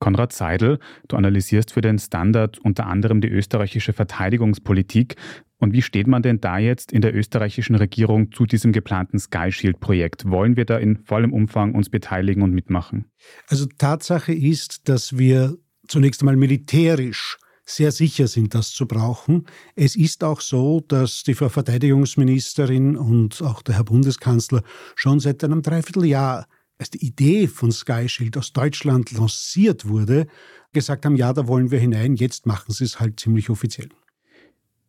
Konrad 0.00 0.32
Seidel, 0.32 0.78
du 1.08 1.16
analysierst 1.16 1.72
für 1.72 1.82
den 1.82 1.98
Standard 1.98 2.58
unter 2.58 2.86
anderem 2.86 3.20
die 3.20 3.28
österreichische 3.28 3.92
Verteidigungspolitik. 3.92 5.16
Und 5.58 5.74
wie 5.74 5.82
steht 5.82 6.06
man 6.06 6.22
denn 6.22 6.40
da 6.40 6.58
jetzt 6.58 6.90
in 6.90 7.02
der 7.02 7.14
österreichischen 7.14 7.76
Regierung 7.76 8.32
zu 8.32 8.46
diesem 8.46 8.72
geplanten 8.72 9.18
Sky 9.18 9.52
Shield 9.52 9.78
Projekt? 9.78 10.28
Wollen 10.28 10.56
wir 10.56 10.64
da 10.64 10.78
in 10.78 10.96
vollem 10.96 11.34
Umfang 11.34 11.74
uns 11.74 11.90
beteiligen 11.90 12.42
und 12.42 12.52
mitmachen? 12.52 13.04
Also 13.46 13.66
Tatsache 13.66 14.32
ist, 14.32 14.88
dass 14.88 15.18
wir 15.18 15.56
zunächst 15.86 16.22
einmal 16.22 16.36
militärisch 16.36 17.36
sehr 17.66 17.92
sicher 17.92 18.26
sind, 18.26 18.54
das 18.54 18.72
zu 18.72 18.86
brauchen. 18.86 19.46
Es 19.76 19.96
ist 19.96 20.24
auch 20.24 20.40
so, 20.40 20.80
dass 20.80 21.22
die 21.22 21.34
Frau 21.34 21.48
Verteidigungsministerin 21.48 22.96
und 22.96 23.42
auch 23.42 23.62
der 23.62 23.76
Herr 23.76 23.84
Bundeskanzler 23.84 24.62
schon 24.96 25.20
seit 25.20 25.44
einem 25.44 25.62
Dreivierteljahr 25.62 26.46
als 26.80 26.90
die 26.90 27.04
Idee 27.04 27.46
von 27.46 27.70
Sky 27.70 28.08
Shield 28.08 28.38
aus 28.38 28.54
Deutschland 28.54 29.12
lanciert 29.12 29.86
wurde, 29.86 30.26
gesagt 30.72 31.04
haben, 31.04 31.14
ja, 31.14 31.32
da 31.32 31.46
wollen 31.46 31.70
wir 31.70 31.78
hinein, 31.78 32.14
jetzt 32.14 32.46
machen 32.46 32.72
sie 32.72 32.84
es 32.84 32.98
halt 32.98 33.20
ziemlich 33.20 33.50
offiziell. 33.50 33.90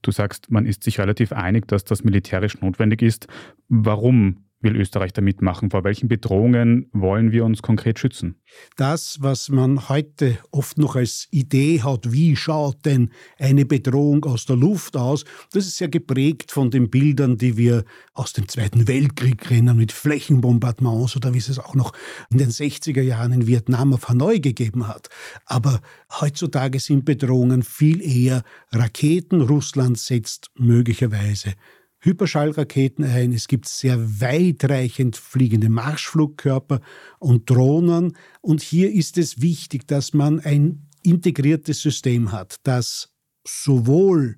Du 0.02 0.12
sagst, 0.12 0.50
man 0.50 0.66
ist 0.66 0.84
sich 0.84 1.00
relativ 1.00 1.34
einig, 1.34 1.68
dass 1.68 1.84
das 1.84 2.04
militärisch 2.04 2.60
notwendig 2.62 3.02
ist. 3.02 3.28
Warum 3.68 4.46
will 4.62 4.76
Österreich 4.76 5.14
da 5.14 5.22
mitmachen? 5.22 5.72
Vor 5.72 5.84
welchen 5.84 6.08
Bedrohungen 6.08 6.90
wollen 6.94 7.32
wir 7.32 7.46
uns 7.46 7.62
konkret 7.62 8.00
schützen? 8.00 8.36
Das, 8.76 9.18
was 9.22 9.50
man 9.50 9.90
heute 9.90 10.38
oft 10.52 10.78
noch 10.78 10.96
als 10.96 11.28
Idee 11.32 11.82
hat, 11.82 12.12
wie 12.12 12.36
schaut 12.36 12.86
denn 12.86 13.12
eine 13.40 13.66
Bedrohung 13.66 14.26
aus 14.26 14.46
der 14.46 14.56
Luft 14.56 14.98
aus, 14.98 15.26
das 15.54 15.68
ist 15.68 15.80
ja 15.80 15.88
geprägt 15.88 16.52
von 16.52 16.70
den 16.70 16.90
Bildern, 16.90 17.38
die 17.38 17.58
wir 17.58 17.84
aus 18.14 18.34
dem 18.34 18.48
Zweiten 18.48 18.88
Weltkrieg 18.88 19.40
kennen, 19.40 19.78
mit 19.78 19.92
Flächenbombardements 19.92 21.16
oder 21.16 21.34
wie 21.34 21.40
es 21.40 21.50
es 21.50 21.60
auch 21.60 21.76
noch 21.76 21.94
in 22.30 22.38
den 22.38 22.50
60er 22.50 23.02
Jahren 23.02 23.34
in 23.34 23.48
Vietnam 23.48 23.94
auf 23.94 24.10
Hanoi 24.10 24.40
gegeben 24.40 24.88
hat. 24.88 25.10
Aber 25.46 25.82
heutzutage 26.20 26.80
sind 26.80 27.06
Bedrohungen 27.06 27.64
viel 27.64 28.02
eher 28.02 28.44
Raketen. 28.72 29.42
Russland 29.42 29.98
setzt 29.98 30.52
möglicherweise 30.56 31.54
Hyperschallraketen 32.02 33.06
ein, 33.06 33.32
es 33.32 33.48
gibt 33.48 33.68
sehr 33.68 34.22
weitreichend 34.22 35.16
fliegende 35.16 35.70
Marschflugkörper 35.70 36.82
und 37.20 37.50
Drohnen. 37.50 38.18
Und 38.42 38.62
hier 38.62 38.92
ist 38.92 39.18
es 39.18 39.42
wichtig, 39.42 39.88
dass 39.88 40.14
man 40.14 40.40
ein 40.40 40.88
integriertes 41.04 41.82
System 41.82 42.32
hat, 42.32 42.60
das 42.64 43.14
sowohl 43.46 44.38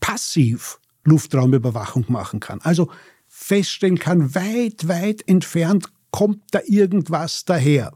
passiv 0.00 0.80
Luftraumüberwachung 1.04 2.06
machen 2.08 2.40
kann, 2.40 2.60
also 2.60 2.90
feststellen 3.26 3.98
kann, 3.98 4.34
weit, 4.34 4.88
weit 4.88 5.26
entfernt 5.26 5.90
kommt 6.10 6.42
da 6.50 6.60
irgendwas 6.66 7.44
daher 7.44 7.92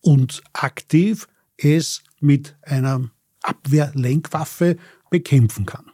und 0.00 0.42
aktiv 0.52 1.28
es 1.56 2.02
mit 2.20 2.56
einer 2.62 3.10
Abwehrlenkwaffe 3.42 4.76
bekämpfen 5.10 5.66
kann. 5.66 5.90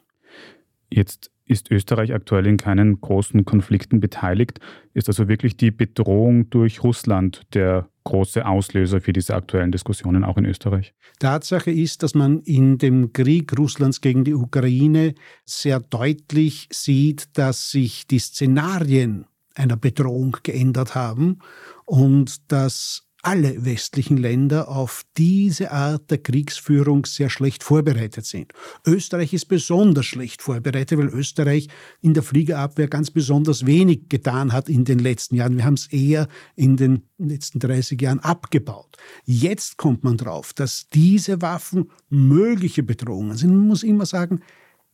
Jetzt 0.91 1.32
ist 1.53 1.71
Österreich 1.71 2.13
aktuell 2.13 2.47
in 2.47 2.57
keinen 2.57 3.01
großen 3.01 3.45
Konflikten 3.45 4.01
beteiligt. 4.01 4.59
Ist 4.95 5.09
also 5.09 5.29
wirklich 5.29 5.57
die 5.57 5.71
Bedrohung 5.71 6.51
durch 6.51 6.83
Russland 6.83 7.43
der 7.55 7.89
große 8.05 8.45
Auslöser 8.45 9.01
für 9.01 9.13
diese 9.13 9.35
aktuellen 9.35 9.71
Diskussionen 9.71 10.25
auch 10.25 10.37
in 10.37 10.45
Österreich? 10.45 10.95
Tatsache 11.19 11.71
ist, 11.71 12.03
dass 12.03 12.15
man 12.15 12.41
in 12.41 12.79
dem 12.79 13.13
Krieg 13.13 13.57
Russlands 13.57 14.01
gegen 14.01 14.25
die 14.25 14.35
Ukraine 14.35 15.15
sehr 15.45 15.79
deutlich 15.79 16.69
sieht, 16.73 17.39
dass 17.39 17.71
sich 17.71 18.07
die 18.09 18.19
Szenarien 18.19 19.27
einer 19.55 19.77
Bedrohung 19.77 20.39
geändert 20.43 20.95
haben 20.95 21.39
und 21.85 22.51
dass 22.51 23.07
alle 23.23 23.65
westlichen 23.65 24.17
Länder 24.17 24.69
auf 24.69 25.05
diese 25.17 25.71
Art 25.71 26.11
der 26.11 26.19
Kriegsführung 26.19 27.07
sehr 27.07 27.31
schlecht 27.31 27.63
vorbereitet 27.63 28.27
sind. 28.27 28.53
Österreich 28.85 29.33
ist 29.33 29.47
besonders 29.47 30.07
schlecht 30.07 30.43
vorbereitet, 30.43 30.99
weil 30.99 31.07
Österreich 31.07 31.69
in 32.01 32.15
der 32.15 32.25
Fliegerabwehr 32.25 32.89
ganz 32.89 33.13
besonders 33.13 33.65
wenig 33.65 34.09
getan 34.09 34.53
hat 34.53 34.69
in 34.69 34.85
den 34.85 34.99
letzten 34.99 35.37
Jahren. 35.37 35.57
Wir 35.57 35.65
haben 35.65 35.75
es 35.75 35.87
eher 35.87 36.27
in 36.57 36.77
den 36.77 37.05
letzten 37.19 37.61
30 37.61 38.01
Jahren 38.03 38.19
abgebaut. 38.19 38.97
Jetzt 39.25 39.77
kommt 39.77 40.03
man 40.03 40.17
drauf, 40.17 40.53
dass 40.53 40.89
diese 40.93 41.41
Waffen 41.41 41.91
mögliche 42.09 42.83
Bedrohungen 42.83 43.37
sind. 43.37 43.51
Man 43.51 43.69
muss 43.69 43.85
immer 43.85 44.05
sagen, 44.05 44.41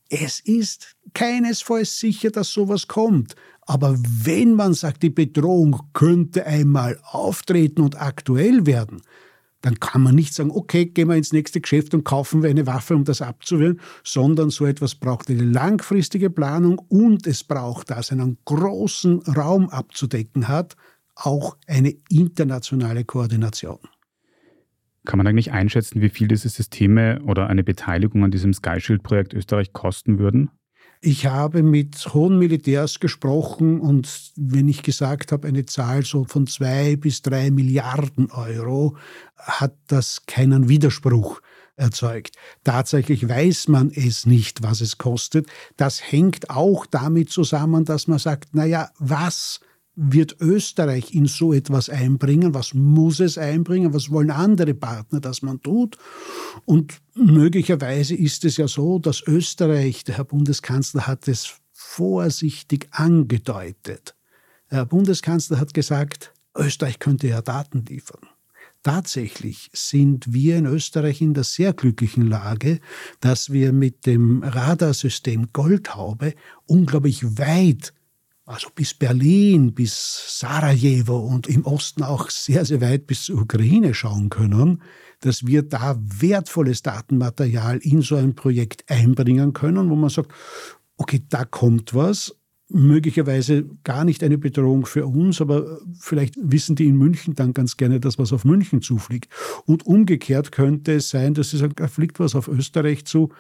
es 0.09 0.41
ist 0.41 0.97
keinesfalls 1.15 1.99
sicher, 1.99 2.31
dass 2.31 2.51
sowas 2.51 2.89
kommt. 2.89 3.35
Aber 3.63 3.97
wenn 3.99 4.55
man 4.55 4.73
sagt, 4.73 5.03
die 5.03 5.11
Bedrohung 5.11 5.81
könnte 5.93 6.47
einmal 6.47 6.99
auftreten 7.03 7.83
und 7.83 8.01
aktuell 8.01 8.65
werden, 8.67 9.03
dann 9.61 9.81
kann 9.81 10.03
man 10.03 10.15
nicht 10.15 10.35
sagen, 10.35 10.51
okay, 10.53 10.87
gehen 10.87 11.09
wir 11.09 11.17
ins 11.17 11.33
nächste 11.33 11.61
Geschäft 11.61 11.93
und 11.93 12.05
kaufen 12.05 12.43
wir 12.43 12.51
eine 12.51 12.67
Waffe, 12.67 12.95
um 12.95 13.05
das 13.05 13.21
abzuwehren, 13.21 13.81
sondern 14.05 14.51
so 14.51 14.65
etwas 14.67 14.95
braucht 14.95 15.29
eine 15.29 15.43
langfristige 15.43 16.31
Planung 16.31 16.79
und 16.89 17.27
es 17.27 17.43
braucht, 17.45 17.91
da 17.91 17.99
es 17.99 18.13
einen 18.13 18.39
großen 18.45 19.21
Raum 19.23 19.69
abzudecken 19.69 20.49
hat, 20.49 20.77
auch 21.17 21.57
eine 21.67 21.95
internationale 22.09 23.05
Koordination. 23.05 23.81
Kann 25.09 25.17
man 25.17 25.27
eigentlich 25.27 25.53
einschätzen, 25.53 26.03
wie 26.03 26.11
viel 26.11 26.29
diese 26.29 26.51
Systeme 26.51 27.23
oder 27.23 27.47
eine 27.47 27.65
Beteiligung 27.65 28.25
an 28.25 28.31
diesem 28.31 28.53
SkyShield-Projekt 28.53 29.33
Österreich 29.33 29.73
kosten 29.73 30.19
würden? 30.19 30.51
Ich 31.01 31.25
habe 31.25 31.63
mit 31.63 32.13
hohen 32.13 32.39
Militärs 32.39 33.01
gesprochen 33.01 33.81
und 33.81 34.33
wenn 34.37 34.69
ich 34.69 34.83
gesagt 34.83 35.33
habe, 35.33 35.49
eine 35.49 35.65
Zahl 35.65 36.05
so 36.05 36.25
von 36.25 36.47
zwei 36.47 36.97
bis 36.97 37.23
drei 37.23 37.51
Milliarden 37.51 38.31
Euro, 38.31 38.99
hat 39.39 39.75
das 39.87 40.27
keinen 40.27 40.69
Widerspruch 40.69 41.41
erzeugt. 41.77 42.37
Tatsächlich 42.63 43.27
weiß 43.27 43.69
man 43.69 43.91
es 43.91 44.27
nicht, 44.27 44.63
was 44.63 44.83
es 44.83 44.99
kostet. 44.99 45.47
Das 45.79 46.03
hängt 46.13 46.51
auch 46.51 46.85
damit 46.85 47.31
zusammen, 47.31 47.87
dass 47.87 48.09
man 48.09 48.19
sagt, 48.19 48.55
naja, 48.55 48.91
was 48.99 49.61
wird 50.01 50.37
Österreich 50.41 51.13
in 51.13 51.27
so 51.27 51.53
etwas 51.53 51.91
einbringen? 51.91 52.55
Was 52.55 52.73
muss 52.73 53.19
es 53.19 53.37
einbringen? 53.37 53.93
Was 53.93 54.11
wollen 54.11 54.31
andere 54.31 54.73
Partner, 54.73 55.19
dass 55.19 55.43
man 55.43 55.61
tut? 55.61 55.99
Und 56.65 57.01
möglicherweise 57.15 58.15
ist 58.15 58.45
es 58.45 58.59
ja 58.59 58.69
so, 58.69 59.01
dass 59.01 59.27
Österreich, 59.27 60.05
der 60.05 60.19
Herr 60.19 60.25
Bundeskanzler 60.25 61.09
hat 61.09 61.27
es 61.27 61.53
vorsichtig 61.73 62.87
angedeutet. 62.93 64.15
Der 64.71 64.79
Herr 64.79 64.87
Bundeskanzler 64.87 65.59
hat 65.59 65.75
gesagt, 65.75 66.33
Österreich 66.57 67.01
könnte 67.01 67.27
ja 67.27 67.43
Daten 67.43 67.85
liefern. 67.85 68.29
Tatsächlich 68.85 69.69
sind 69.73 70.33
wir 70.33 70.59
in 70.59 70.67
Österreich 70.67 71.21
in 71.21 71.35
der 71.35 71.43
sehr 71.43 71.73
glücklichen 71.73 72.29
Lage, 72.29 72.79
dass 73.19 73.51
wir 73.51 73.73
mit 73.73 74.07
dem 74.07 74.45
Radarsystem 74.45 75.49
Goldhaube 75.53 76.35
unglaublich 76.67 77.37
weit 77.37 77.93
also 78.49 78.69
bis 78.75 78.95
Berlin, 78.95 79.75
bis 79.75 80.39
Sarajevo 80.41 81.19
und 81.19 81.47
im 81.49 81.67
Osten 81.67 82.03
auch 82.03 82.31
sehr, 82.31 82.65
sehr 82.65 82.81
weit 82.81 83.07
bis 83.07 83.25
zur 83.25 83.43
Ukraine 83.43 83.93
schauen 83.93 84.31
können, 84.31 84.83
dass 85.21 85.47
wir 85.47 85.63
da 85.63 85.99
wertvolles 86.01 86.81
Datenmaterial 86.83 87.77
in 87.79 88.01
so 88.01 88.17
ein 88.17 88.35
Projekt 88.35 88.91
einbringen 88.91 89.53
können, 89.53 89.91
wo 89.91 89.97
man 89.97 90.09
sagt, 90.09 90.33
okay, 90.97 91.23
da 91.29 91.45
kommt 91.45 91.95
was, 91.95 92.35
möglicherweise 92.71 93.67
gar 93.85 94.05
nicht 94.05 94.23
eine 94.25 94.39
Bedrohung 94.39 94.87
für 94.87 95.07
uns, 95.07 95.43
aber 95.43 95.81
vielleicht 96.01 96.35
wissen 96.39 96.75
die 96.75 96.87
in 96.87 96.97
München 96.97 97.35
dann 97.35 97.53
ganz 97.53 97.77
gerne, 97.77 98.01
dass 98.01 98.19
was 98.19 98.33
auf 98.33 98.47
München 98.47 98.81
zufliegt. 98.81 99.31
Und 99.67 99.85
umgekehrt 99.85 100.53
könnte 100.53 100.95
es 100.95 101.11
sein, 101.11 101.35
dass 101.35 101.51
sie 101.51 101.59
sagen, 101.59 101.75
da 101.77 101.87
fliegt 101.87 102.19
was 102.19 102.35
auf 102.35 102.49
Österreich 102.49 103.05
zu, 103.05 103.31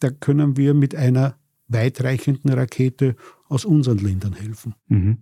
da 0.00 0.10
können 0.10 0.58
wir 0.58 0.74
mit 0.74 0.94
einer 0.94 1.36
weitreichenden 1.68 2.52
Rakete 2.52 3.16
aus 3.48 3.64
unseren 3.64 3.98
Ländern 3.98 4.34
helfen. 4.34 4.74
Mhm. 4.88 5.18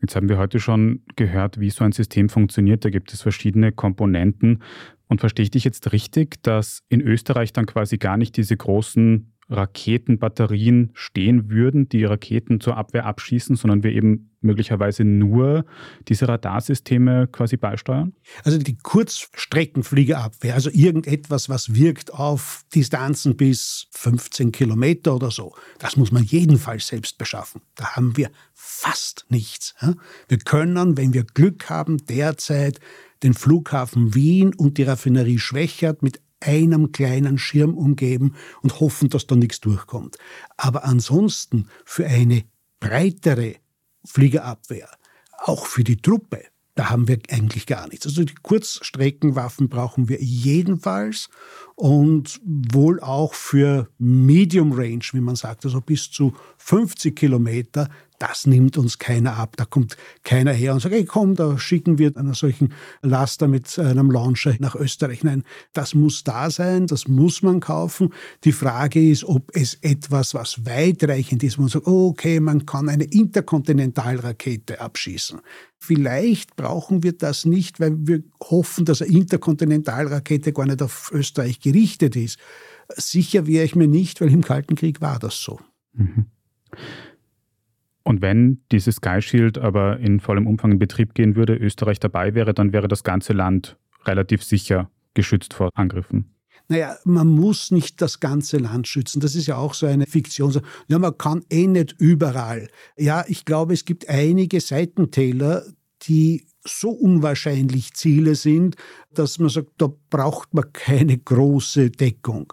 Jetzt 0.00 0.16
haben 0.16 0.28
wir 0.28 0.38
heute 0.38 0.60
schon 0.60 1.02
gehört, 1.16 1.58
wie 1.58 1.70
so 1.70 1.84
ein 1.84 1.92
System 1.92 2.28
funktioniert. 2.28 2.84
Da 2.84 2.90
gibt 2.90 3.12
es 3.12 3.22
verschiedene 3.22 3.72
Komponenten. 3.72 4.62
Und 5.08 5.20
verstehe 5.20 5.44
ich 5.44 5.50
dich 5.50 5.64
jetzt 5.64 5.92
richtig, 5.92 6.42
dass 6.42 6.82
in 6.88 7.00
Österreich 7.00 7.52
dann 7.52 7.66
quasi 7.66 7.98
gar 7.98 8.16
nicht 8.16 8.36
diese 8.36 8.56
großen 8.56 9.32
Raketenbatterien 9.52 10.90
stehen 10.94 11.50
würden, 11.50 11.88
die 11.88 12.04
Raketen 12.04 12.60
zur 12.60 12.76
Abwehr 12.76 13.06
abschießen, 13.06 13.56
sondern 13.56 13.82
wir 13.82 13.92
eben 13.92 14.30
möglicherweise 14.40 15.04
nur 15.04 15.64
diese 16.08 16.28
Radarsysteme 16.28 17.28
quasi 17.28 17.56
beisteuern? 17.56 18.12
Also 18.44 18.58
die 18.58 18.76
Kurzstreckenfliegerabwehr, 18.76 20.54
also 20.54 20.70
irgendetwas, 20.70 21.48
was 21.48 21.74
wirkt 21.74 22.12
auf 22.12 22.64
Distanzen 22.74 23.36
bis 23.36 23.86
15 23.92 24.50
Kilometer 24.52 25.14
oder 25.14 25.30
so, 25.30 25.54
das 25.78 25.96
muss 25.96 26.10
man 26.10 26.24
jedenfalls 26.24 26.88
selbst 26.88 27.18
beschaffen. 27.18 27.62
Da 27.76 27.94
haben 27.94 28.16
wir 28.16 28.30
fast 28.52 29.26
nichts. 29.28 29.74
Wir 30.28 30.38
können, 30.38 30.96
wenn 30.96 31.14
wir 31.14 31.24
Glück 31.24 31.70
haben, 31.70 31.98
derzeit 32.06 32.80
den 33.22 33.34
Flughafen 33.34 34.14
Wien 34.14 34.52
und 34.54 34.78
die 34.78 34.82
Raffinerie 34.82 35.38
Schwächert 35.38 36.02
mit 36.02 36.20
einem 36.42 36.92
kleinen 36.92 37.38
Schirm 37.38 37.74
umgeben 37.74 38.34
und 38.62 38.80
hoffen, 38.80 39.08
dass 39.08 39.26
da 39.26 39.36
nichts 39.36 39.60
durchkommt. 39.60 40.16
Aber 40.56 40.84
ansonsten 40.84 41.68
für 41.84 42.06
eine 42.06 42.44
breitere 42.80 43.56
Fliegerabwehr, 44.04 44.88
auch 45.38 45.66
für 45.66 45.84
die 45.84 45.96
Truppe, 45.96 46.42
da 46.74 46.88
haben 46.88 47.06
wir 47.06 47.18
eigentlich 47.30 47.66
gar 47.66 47.86
nichts. 47.88 48.06
Also 48.06 48.24
die 48.24 48.34
Kurzstreckenwaffen 48.34 49.68
brauchen 49.68 50.08
wir 50.08 50.22
jedenfalls 50.22 51.28
und 51.74 52.40
wohl 52.44 53.00
auch 53.00 53.34
für 53.34 53.88
Medium 53.98 54.72
Range, 54.72 55.04
wie 55.12 55.20
man 55.20 55.36
sagt, 55.36 55.66
also 55.66 55.80
bis 55.80 56.10
zu 56.10 56.34
50 56.58 57.14
Kilometer, 57.14 57.90
das 58.22 58.46
nimmt 58.46 58.78
uns 58.78 58.98
keiner 58.98 59.36
ab. 59.36 59.56
Da 59.56 59.64
kommt 59.64 59.96
keiner 60.22 60.52
her 60.52 60.74
und 60.74 60.80
sagt, 60.80 60.94
hey, 60.94 61.04
komm, 61.04 61.34
da 61.34 61.58
schicken 61.58 61.98
wir 61.98 62.16
einen 62.16 62.34
solchen 62.34 62.72
Laster 63.02 63.48
mit 63.48 63.76
einem 63.80 64.12
Launcher 64.12 64.54
nach 64.60 64.76
Österreich. 64.76 65.24
Nein, 65.24 65.42
das 65.72 65.96
muss 65.96 66.22
da 66.22 66.48
sein, 66.48 66.86
das 66.86 67.08
muss 67.08 67.42
man 67.42 67.58
kaufen. 67.58 68.10
Die 68.44 68.52
Frage 68.52 69.10
ist, 69.10 69.24
ob 69.24 69.50
es 69.56 69.74
etwas, 69.82 70.34
was 70.34 70.64
weitreichend 70.64 71.42
ist, 71.42 71.58
wo 71.58 71.62
man 71.62 71.70
sagt, 71.70 71.88
okay, 71.88 72.38
man 72.38 72.64
kann 72.64 72.88
eine 72.88 73.04
Interkontinentalrakete 73.04 74.80
abschießen. 74.80 75.40
Vielleicht 75.80 76.54
brauchen 76.54 77.02
wir 77.02 77.14
das 77.14 77.44
nicht, 77.44 77.80
weil 77.80 77.96
wir 78.06 78.22
hoffen, 78.40 78.84
dass 78.84 79.02
eine 79.02 79.12
Interkontinentalrakete 79.12 80.52
gar 80.52 80.66
nicht 80.66 80.80
auf 80.80 81.10
Österreich 81.12 81.58
gerichtet 81.58 82.14
ist. 82.14 82.38
Sicher 82.94 83.48
wäre 83.48 83.64
ich 83.64 83.74
mir 83.74 83.88
nicht, 83.88 84.20
weil 84.20 84.32
im 84.32 84.44
Kalten 84.44 84.76
Krieg 84.76 85.00
war 85.00 85.18
das 85.18 85.42
so. 85.42 85.58
Mhm. 85.94 86.26
Und 88.04 88.20
wenn 88.20 88.62
dieses 88.72 88.96
Sky 88.96 89.22
Shield 89.22 89.58
aber 89.58 89.98
in 89.98 90.20
vollem 90.20 90.46
Umfang 90.46 90.72
in 90.72 90.78
Betrieb 90.78 91.14
gehen 91.14 91.36
würde, 91.36 91.54
Österreich 91.54 92.00
dabei 92.00 92.34
wäre, 92.34 92.54
dann 92.54 92.72
wäre 92.72 92.88
das 92.88 93.04
ganze 93.04 93.32
Land 93.32 93.76
relativ 94.04 94.42
sicher 94.42 94.90
geschützt 95.14 95.54
vor 95.54 95.70
Angriffen. 95.74 96.34
Naja, 96.68 96.96
man 97.04 97.28
muss 97.28 97.70
nicht 97.70 98.00
das 98.00 98.20
ganze 98.20 98.58
Land 98.58 98.88
schützen. 98.88 99.20
Das 99.20 99.34
ist 99.34 99.46
ja 99.46 99.56
auch 99.56 99.74
so 99.74 99.86
eine 99.86 100.06
Fiktion. 100.06 100.58
Ja, 100.88 100.98
man 100.98 101.18
kann 101.18 101.44
eh 101.50 101.66
nicht 101.66 101.94
überall. 101.98 102.68
Ja, 102.96 103.24
ich 103.28 103.44
glaube, 103.44 103.74
es 103.74 103.84
gibt 103.84 104.08
einige 104.08 104.60
Seitentäler, 104.60 105.64
die 106.02 106.46
so 106.64 106.90
unwahrscheinlich 106.90 107.94
Ziele 107.94 108.34
sind, 108.36 108.76
dass 109.12 109.38
man 109.38 109.48
sagt, 109.48 109.72
da 109.78 109.92
braucht 110.10 110.54
man 110.54 110.72
keine 110.72 111.18
große 111.18 111.90
Deckung. 111.90 112.52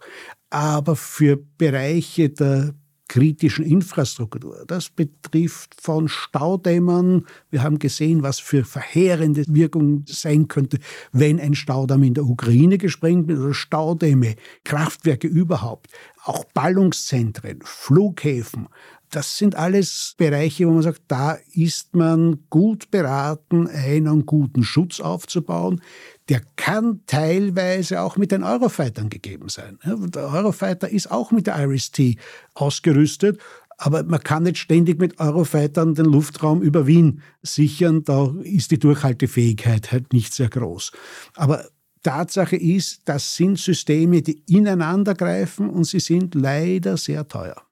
Aber 0.50 0.96
für 0.96 1.38
Bereiche 1.38 2.30
der 2.30 2.74
kritischen 3.10 3.66
Infrastruktur. 3.66 4.64
Das 4.68 4.90
betrifft 4.90 5.76
von 5.82 6.08
Staudämmern. 6.08 7.26
Wir 7.50 7.64
haben 7.64 7.80
gesehen, 7.80 8.24
was 8.24 8.40
für 8.40 8.64
verheerende 8.64 9.44
Wirkung 9.48 10.06
sein 10.08 10.48
könnte, 10.48 10.80
wenn 11.12 11.40
ein 11.42 11.56
Staudamm 11.56 12.04
in 12.04 12.14
der 12.14 12.24
Ukraine 12.24 12.78
gesprengt 12.78 13.28
wird 13.28 13.40
oder 13.40 13.54
Staudämme, 13.54 14.36
Kraftwerke 14.64 15.28
überhaupt, 15.28 15.88
auch 16.24 16.46
Ballungszentren, 16.54 17.60
Flughäfen. 17.64 18.70
Das 19.12 19.38
sind 19.38 19.56
alles 19.56 20.14
Bereiche, 20.18 20.68
wo 20.68 20.72
man 20.72 20.84
sagt, 20.84 21.02
da 21.08 21.38
ist 21.54 21.96
man 21.96 22.46
gut 22.50 22.92
beraten, 22.92 23.68
einen 23.68 24.26
guten 24.26 24.64
Schutz 24.64 25.00
aufzubauen. 25.00 25.82
Der 26.30 26.42
kann 26.56 27.02
teilweise 27.08 28.02
auch 28.02 28.18
mit 28.18 28.32
den 28.32 28.44
Eurofightern 28.44 29.10
gegeben 29.10 29.50
sein. 29.50 29.80
Der 29.84 30.28
Eurofighter 30.28 30.90
ist 30.90 31.10
auch 31.10 31.32
mit 31.32 31.48
der 31.48 31.58
Iris-T 31.60 32.18
ausgerüstet, 32.54 33.40
aber 33.78 34.04
man 34.04 34.20
kann 34.22 34.44
nicht 34.44 34.58
ständig 34.58 35.00
mit 35.00 35.20
Eurofightern 35.20 35.96
den 35.96 36.06
Luftraum 36.06 36.62
über 36.62 36.86
Wien 36.86 37.22
sichern. 37.42 38.04
Da 38.04 38.36
ist 38.44 38.72
die 38.72 38.80
Durchhaltefähigkeit 38.80 39.92
halt 39.92 40.14
nicht 40.14 40.34
sehr 40.34 40.50
groß. 40.50 40.92
Aber 41.36 41.66
Tatsache 42.04 42.58
ist, 42.58 43.02
das 43.06 43.36
sind 43.36 43.58
Systeme, 43.58 44.22
die 44.22 44.44
ineinander 44.48 45.16
greifen 45.16 45.70
und 45.70 45.86
sie 45.86 46.00
sind 46.00 46.36
leider 46.36 46.98
sehr 46.98 47.28
teuer. 47.28 47.69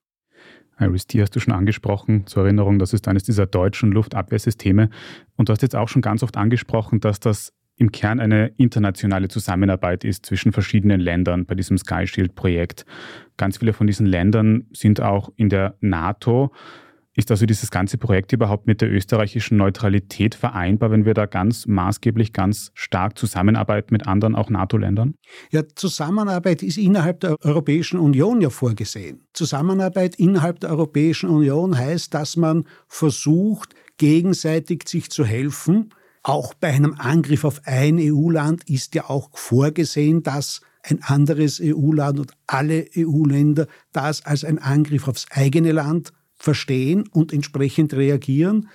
IRIS-T 0.78 1.20
hast 1.20 1.34
du 1.34 1.40
schon 1.40 1.54
angesprochen. 1.54 2.26
Zur 2.26 2.44
Erinnerung, 2.44 2.78
das 2.78 2.92
ist 2.92 3.08
eines 3.08 3.24
dieser 3.24 3.46
deutschen 3.46 3.92
Luftabwehrsysteme. 3.92 4.90
Und 5.36 5.48
du 5.48 5.52
hast 5.52 5.62
jetzt 5.62 5.76
auch 5.76 5.88
schon 5.88 6.02
ganz 6.02 6.22
oft 6.22 6.36
angesprochen, 6.36 7.00
dass 7.00 7.20
das 7.20 7.52
im 7.76 7.92
Kern 7.92 8.18
eine 8.20 8.48
internationale 8.56 9.28
Zusammenarbeit 9.28 10.04
ist 10.04 10.26
zwischen 10.26 10.52
verschiedenen 10.52 11.00
Ländern 11.00 11.46
bei 11.46 11.54
diesem 11.54 11.78
Sky 11.78 12.06
Shield-Projekt. 12.06 12.84
Ganz 13.36 13.58
viele 13.58 13.72
von 13.72 13.86
diesen 13.86 14.06
Ländern 14.06 14.66
sind 14.72 15.00
auch 15.00 15.30
in 15.36 15.48
der 15.48 15.76
NATO. 15.80 16.52
Ist 17.18 17.32
also 17.32 17.46
dieses 17.46 17.72
ganze 17.72 17.98
Projekt 17.98 18.30
überhaupt 18.30 18.68
mit 18.68 18.80
der 18.80 18.92
österreichischen 18.92 19.56
Neutralität 19.56 20.36
vereinbar, 20.36 20.92
wenn 20.92 21.04
wir 21.04 21.14
da 21.14 21.26
ganz 21.26 21.66
maßgeblich, 21.66 22.32
ganz 22.32 22.70
stark 22.74 23.18
zusammenarbeiten 23.18 23.92
mit 23.92 24.06
anderen, 24.06 24.36
auch 24.36 24.50
NATO-Ländern? 24.50 25.16
Ja, 25.50 25.64
Zusammenarbeit 25.74 26.62
ist 26.62 26.78
innerhalb 26.78 27.18
der 27.18 27.34
Europäischen 27.42 27.98
Union 27.98 28.40
ja 28.40 28.50
vorgesehen. 28.50 29.26
Zusammenarbeit 29.32 30.14
innerhalb 30.14 30.60
der 30.60 30.70
Europäischen 30.70 31.28
Union 31.28 31.76
heißt, 31.76 32.14
dass 32.14 32.36
man 32.36 32.68
versucht, 32.86 33.74
gegenseitig 33.96 34.84
sich 34.86 35.10
zu 35.10 35.24
helfen. 35.24 35.92
Auch 36.22 36.54
bei 36.54 36.68
einem 36.68 36.94
Angriff 36.98 37.42
auf 37.42 37.62
ein 37.64 37.98
EU-Land 37.98 38.70
ist 38.70 38.94
ja 38.94 39.10
auch 39.10 39.28
vorgesehen, 39.32 40.22
dass 40.22 40.60
ein 40.84 41.02
anderes 41.02 41.60
EU-Land 41.60 42.20
und 42.20 42.32
alle 42.46 42.86
EU-Länder 42.96 43.66
das 43.92 44.24
als 44.24 44.44
ein 44.44 44.60
Angriff 44.60 45.08
aufs 45.08 45.26
eigene 45.32 45.72
Land 45.72 46.12
verstehen 46.38 47.08
und 47.12 47.32
entsprechend 47.32 47.94
reagieren. 47.94 48.68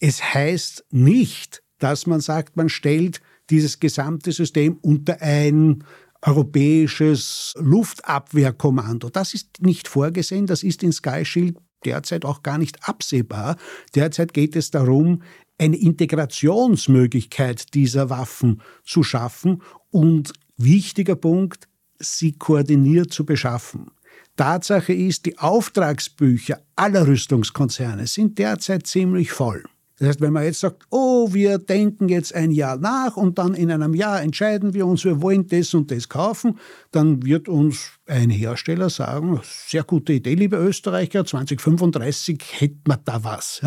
Es 0.00 0.34
heißt 0.34 0.86
nicht, 0.90 1.62
dass 1.78 2.06
man 2.06 2.20
sagt, 2.20 2.56
man 2.56 2.68
stellt 2.68 3.20
dieses 3.50 3.80
gesamte 3.80 4.32
System 4.32 4.78
unter 4.82 5.22
ein 5.22 5.84
europäisches 6.22 7.54
Luftabwehrkommando. 7.58 9.08
Das 9.08 9.34
ist 9.34 9.62
nicht 9.62 9.88
vorgesehen, 9.88 10.46
das 10.46 10.62
ist 10.62 10.82
in 10.82 10.92
Sky 10.92 11.24
Shield 11.24 11.56
derzeit 11.84 12.24
auch 12.24 12.42
gar 12.42 12.58
nicht 12.58 12.88
absehbar. 12.88 13.56
Derzeit 13.94 14.34
geht 14.34 14.56
es 14.56 14.70
darum, 14.70 15.22
eine 15.58 15.76
Integrationsmöglichkeit 15.76 17.74
dieser 17.74 18.10
Waffen 18.10 18.62
zu 18.84 19.02
schaffen 19.02 19.62
und 19.90 20.32
wichtiger 20.56 21.16
Punkt, 21.16 21.68
sie 21.98 22.32
koordiniert 22.32 23.12
zu 23.12 23.24
beschaffen. 23.24 23.90
Tatsache 24.38 24.94
ist, 24.94 25.26
die 25.26 25.36
Auftragsbücher 25.36 26.60
aller 26.76 27.06
Rüstungskonzerne 27.06 28.06
sind 28.06 28.38
derzeit 28.38 28.86
ziemlich 28.86 29.32
voll. 29.32 29.64
Das 29.98 30.08
heißt, 30.10 30.20
wenn 30.20 30.32
man 30.32 30.44
jetzt 30.44 30.60
sagt, 30.60 30.84
oh, 30.90 31.32
wir 31.32 31.58
denken 31.58 32.08
jetzt 32.08 32.32
ein 32.32 32.52
Jahr 32.52 32.76
nach 32.76 33.16
und 33.16 33.36
dann 33.36 33.54
in 33.54 33.72
einem 33.72 33.94
Jahr 33.94 34.22
entscheiden 34.22 34.72
wir 34.72 34.86
uns, 34.86 35.04
wir 35.04 35.20
wollen 35.22 35.48
das 35.48 35.74
und 35.74 35.90
das 35.90 36.08
kaufen, 36.08 36.60
dann 36.92 37.24
wird 37.24 37.48
uns 37.48 37.90
ein 38.06 38.30
Hersteller 38.30 38.90
sagen, 38.90 39.40
sehr 39.42 39.82
gute 39.82 40.12
Idee, 40.12 40.36
liebe 40.36 40.56
Österreicher, 40.56 41.24
2035 41.24 42.40
hätten 42.60 42.82
wir 42.86 43.00
da 43.04 43.24
was. 43.24 43.60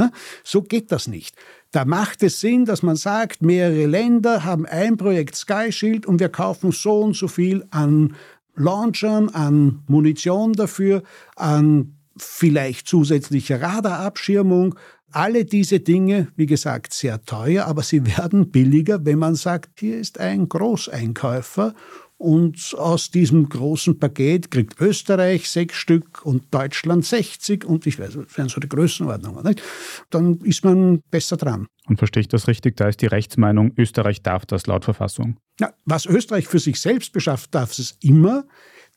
So 0.46 0.62
geht 0.62 0.94
das 0.94 1.10
nicht. 1.10 1.36
Da 1.72 1.84
macht 1.84 2.24
es 2.24 2.40
Sinn, 2.40 2.64
dass 2.64 2.82
man 2.82 2.96
sagt, 2.96 3.42
mehrere 3.42 3.86
Länder 3.86 4.46
haben 4.46 4.66
ein 4.66 4.96
Projekt 4.96 5.36
Sky 5.36 5.72
Shield 5.72 6.06
und 6.06 6.22
wir 6.22 6.30
kaufen 6.30 6.72
so 6.72 7.02
und 7.02 7.16
so 7.16 7.28
viel 7.28 7.66
an 7.72 8.16
Launchern, 8.56 9.30
an 9.30 9.84
Munition 9.88 10.54
dafür, 10.54 11.04
an 11.36 11.96
vielleicht 12.18 12.88
zusätzlicher 12.88 13.62
Radarabschirmung. 13.62 14.76
Alle 15.12 15.44
diese 15.44 15.82
Dinge, 15.82 16.30
wie 16.38 16.46
gesagt, 16.46 16.94
sehr 16.94 17.24
teuer, 17.26 17.66
aber 17.66 17.84
sie 17.84 18.06
werden 18.18 18.52
billiger, 18.52 19.06
wenn 19.06 19.20
man 19.20 19.36
sagt, 19.36 19.80
hier 19.80 19.98
ist 19.98 20.20
ein 20.20 20.48
Großeinkäufer 20.48 21.74
und 22.22 22.76
aus 22.78 23.10
diesem 23.10 23.50
großen 23.50 23.98
Paket 23.98 24.52
kriegt 24.52 24.80
Österreich 24.80 25.50
sechs 25.50 25.76
Stück 25.76 26.24
und 26.24 26.54
Deutschland 26.54 27.04
60 27.04 27.66
und 27.66 27.88
ich 27.88 28.00
weiß, 28.00 28.14
das 28.14 28.38
wären 28.38 28.48
so 28.48 28.62
die 28.62 28.70
Größenordnungen. 28.70 29.44
Nicht? 29.44 29.64
Dann 30.12 30.40
ist 30.42 30.64
man 30.64 31.02
besser 31.10 31.36
dran. 31.36 31.66
Und 31.88 31.98
verstehe 31.98 32.22
ich 32.22 32.28
das 32.28 32.48
richtig? 32.48 32.78
Da 32.78 32.90
ist 32.90 33.02
die 33.02 33.08
Rechtsmeinung, 33.08 33.74
Österreich 33.76 34.22
darf 34.22 34.46
das 34.46 34.68
laut 34.68 34.86
Verfassung. 34.86 35.38
Na, 35.60 35.74
was 35.86 36.06
Österreich 36.06 36.48
für 36.48 36.60
sich 36.60 36.80
selbst 36.80 37.12
beschafft, 37.12 37.56
darf 37.56 37.78
es 37.80 37.98
immer. 38.02 38.46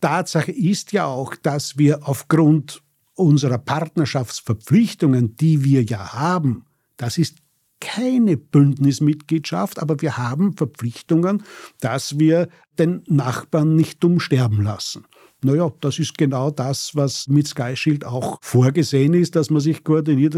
Tatsache 0.03 0.53
ist 0.53 0.93
ja 0.93 1.07
auch, 1.07 1.35
dass 1.35 1.79
wir 1.79 2.07
aufgrund 2.07 2.83
unserer 3.15 3.59
Partnerschaftsverpflichtungen, 3.59 5.37
die 5.37 5.65
wir 5.65 5.83
ja 5.83 6.13
haben, 6.13 6.67
das 6.99 7.17
ist 7.17 7.39
keine 7.81 8.37
Bündnismitgliedschaft, 8.37 9.81
aber 9.81 10.01
wir 10.01 10.17
haben 10.17 10.57
Verpflichtungen, 10.57 11.43
dass 11.81 12.19
wir 12.19 12.49
den 12.79 13.03
Nachbarn 13.07 13.77
nicht 13.77 14.03
dumm 14.03 14.21
sterben 14.21 14.63
lassen. 14.63 15.05
Naja, 15.43 15.71
das 15.81 15.99
ist 15.99 16.17
genau 16.17 16.51
das, 16.51 16.97
was 16.97 17.29
mit 17.29 17.47
Sky 17.47 17.77
Shield 17.77 18.07
auch 18.07 18.39
vorgesehen 18.41 19.13
ist, 19.13 19.37
dass 19.37 19.51
man 19.51 19.61
sich 19.61 19.85
koordiniert. 19.85 20.35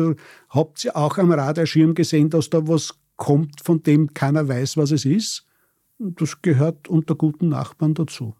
Habt 0.48 0.84
ihr 0.84 0.96
auch 0.96 1.18
am 1.18 1.30
Radarschirm 1.30 1.94
gesehen, 1.94 2.28
dass 2.28 2.50
da 2.50 2.66
was 2.66 2.98
kommt, 3.14 3.60
von 3.62 3.82
dem 3.82 4.12
keiner 4.14 4.48
weiß, 4.48 4.76
was 4.76 4.90
es 4.90 5.04
ist? 5.04 5.46
Das 5.98 6.42
gehört 6.42 6.88
unter 6.88 7.14
guten 7.14 7.48
Nachbarn 7.48 7.94
dazu. 7.94 8.34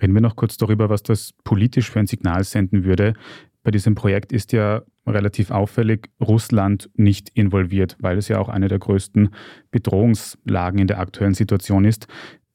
Reden 0.00 0.14
wir 0.14 0.20
noch 0.20 0.36
kurz 0.36 0.56
darüber, 0.58 0.90
was 0.90 1.02
das 1.02 1.32
politisch 1.44 1.90
für 1.90 2.00
ein 2.00 2.06
Signal 2.06 2.44
senden 2.44 2.84
würde. 2.84 3.14
Bei 3.62 3.70
diesem 3.70 3.94
Projekt 3.94 4.32
ist 4.32 4.52
ja 4.52 4.82
relativ 5.06 5.50
auffällig 5.50 6.10
Russland 6.20 6.90
nicht 6.94 7.30
involviert, 7.34 7.96
weil 8.00 8.18
es 8.18 8.28
ja 8.28 8.38
auch 8.38 8.48
eine 8.48 8.68
der 8.68 8.78
größten 8.78 9.30
Bedrohungslagen 9.70 10.78
in 10.78 10.86
der 10.86 11.00
aktuellen 11.00 11.34
Situation 11.34 11.84
ist. 11.84 12.06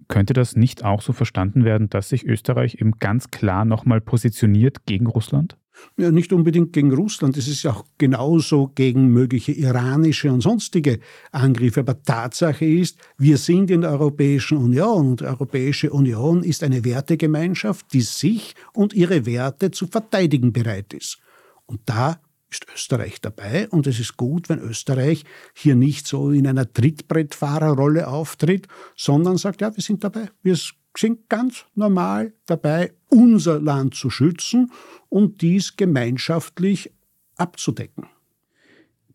Könnte 0.07 0.33
das 0.33 0.55
nicht 0.55 0.85
auch 0.85 1.01
so 1.01 1.11
verstanden 1.11 1.65
werden, 1.65 1.89
dass 1.89 2.09
sich 2.09 2.25
Österreich 2.25 2.75
eben 2.75 2.93
ganz 2.99 3.29
klar 3.29 3.65
nochmal 3.65 3.99
positioniert 3.99 4.85
gegen 4.85 5.07
Russland? 5.07 5.57
Ja, 5.97 6.11
nicht 6.11 6.33
unbedingt 6.33 6.73
gegen 6.73 6.91
Russland, 6.93 7.37
es 7.37 7.47
ist 7.47 7.63
ja 7.63 7.71
auch 7.71 7.85
genauso 7.97 8.71
gegen 8.73 9.09
mögliche 9.09 9.51
iranische 9.51 10.31
und 10.31 10.41
sonstige 10.41 10.99
Angriffe. 11.31 11.81
Aber 11.81 12.01
Tatsache 12.01 12.65
ist, 12.65 12.97
wir 13.17 13.37
sind 13.37 13.69
in 13.69 13.81
der 13.81 13.91
Europäischen 13.91 14.57
Union 14.57 15.11
und 15.11 15.21
die 15.21 15.25
Europäische 15.25 15.91
Union 15.91 16.43
ist 16.43 16.63
eine 16.63 16.83
Wertegemeinschaft, 16.83 17.93
die 17.93 18.01
sich 18.01 18.55
und 18.73 18.93
ihre 18.93 19.25
Werte 19.25 19.69
zu 19.71 19.87
verteidigen 19.87 20.51
bereit 20.53 20.93
ist. 20.93 21.19
Und 21.65 21.81
da 21.85 22.19
ist 22.49 22.65
Österreich 22.73 23.19
dabei 23.21 23.67
und 23.69 23.87
es 23.87 23.99
ist 23.99 24.17
gut, 24.17 24.49
wenn 24.49 24.59
Österreich 24.59 25.25
hier 25.53 25.75
nicht 25.75 26.07
so 26.07 26.31
in 26.31 26.47
einer 26.47 26.71
Trittbrettfahrerrolle 26.71 28.07
auftritt, 28.07 28.67
sondern 28.95 29.37
sagt, 29.37 29.61
ja, 29.61 29.75
wir 29.75 29.83
sind 29.83 30.03
dabei, 30.03 30.29
wir 30.43 30.57
sind 30.97 31.29
ganz 31.29 31.65
normal 31.75 32.33
dabei, 32.45 32.93
unser 33.09 33.59
Land 33.59 33.95
zu 33.95 34.09
schützen 34.09 34.71
und 35.09 35.41
dies 35.41 35.75
gemeinschaftlich 35.75 36.91
abzudecken. 37.35 38.05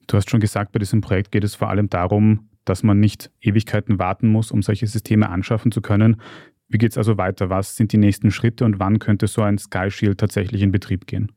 Du 0.06 0.16
hast 0.16 0.30
schon 0.30 0.40
gesagt, 0.40 0.72
bei 0.72 0.78
diesem 0.78 1.00
Projekt 1.00 1.32
geht 1.32 1.44
es 1.44 1.54
vor 1.54 1.70
allem 1.70 1.88
darum, 1.88 2.48
dass 2.64 2.82
man 2.82 3.00
nicht 3.00 3.30
Ewigkeiten 3.40 3.98
warten 3.98 4.28
muss, 4.28 4.50
um 4.50 4.62
solche 4.62 4.86
Systeme 4.86 5.28
anschaffen 5.28 5.72
zu 5.72 5.80
können. 5.80 6.20
Wie 6.68 6.78
geht 6.78 6.92
es 6.92 6.98
also 6.98 7.18
weiter? 7.18 7.50
Was 7.50 7.76
sind 7.76 7.92
die 7.92 7.98
nächsten 7.98 8.30
Schritte 8.30 8.64
und 8.64 8.78
wann 8.78 8.98
könnte 8.98 9.26
so 9.26 9.42
ein 9.42 9.58
Sky 9.58 9.90
Shield 9.90 10.18
tatsächlich 10.18 10.62
in 10.62 10.70
Betrieb 10.70 11.06
gehen? 11.06 11.32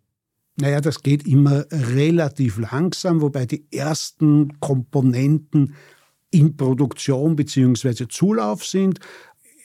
Naja, 0.58 0.80
das 0.80 1.02
geht 1.02 1.28
immer 1.28 1.66
relativ 1.72 2.58
langsam, 2.58 3.22
wobei 3.22 3.46
die 3.46 3.68
ersten 3.72 4.58
Komponenten 4.60 5.76
in 6.32 6.56
Produktion 6.56 7.36
bzw. 7.36 8.08
Zulauf 8.08 8.66
sind. 8.66 9.00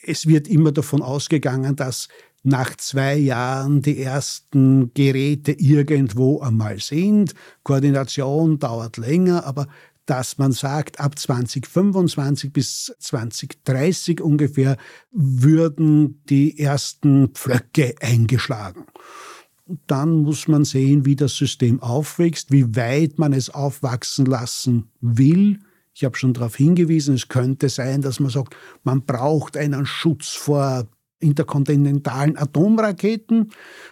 Es 0.03 0.27
wird 0.27 0.47
immer 0.47 0.71
davon 0.71 1.01
ausgegangen, 1.01 1.75
dass 1.75 2.09
nach 2.43 2.75
zwei 2.75 3.15
Jahren 3.15 3.81
die 3.81 4.01
ersten 4.01 4.93
Geräte 4.93 5.53
irgendwo 5.53 6.41
einmal 6.41 6.79
sind. 6.79 7.35
Koordination 7.63 8.59
dauert 8.59 8.97
länger, 8.97 9.45
aber 9.45 9.67
dass 10.07 10.39
man 10.39 10.51
sagt, 10.51 10.99
ab 10.99 11.17
2025 11.17 12.51
bis 12.51 12.93
2030 12.99 14.19
ungefähr 14.19 14.75
würden 15.11 16.21
die 16.25 16.59
ersten 16.59 17.29
Pflöcke 17.29 17.95
eingeschlagen 18.01 18.85
dann 19.87 20.21
muss 20.21 20.47
man 20.47 20.65
sehen, 20.65 21.05
wie 21.05 21.15
das 21.15 21.35
System 21.35 21.81
aufwächst, 21.81 22.51
wie 22.51 22.75
weit 22.75 23.19
man 23.19 23.33
es 23.33 23.49
aufwachsen 23.49 24.25
lassen 24.25 24.91
will. 25.01 25.59
Ich 25.93 26.03
habe 26.05 26.17
schon 26.17 26.33
darauf 26.33 26.55
hingewiesen, 26.55 27.15
es 27.15 27.27
könnte 27.27 27.69
sein, 27.69 28.01
dass 28.01 28.19
man 28.19 28.31
sagt, 28.31 28.55
man 28.83 29.05
braucht 29.05 29.57
einen 29.57 29.85
Schutz 29.85 30.29
vor 30.29 30.87
interkontinentalen 31.21 32.37
Atomraketen. 32.37 33.51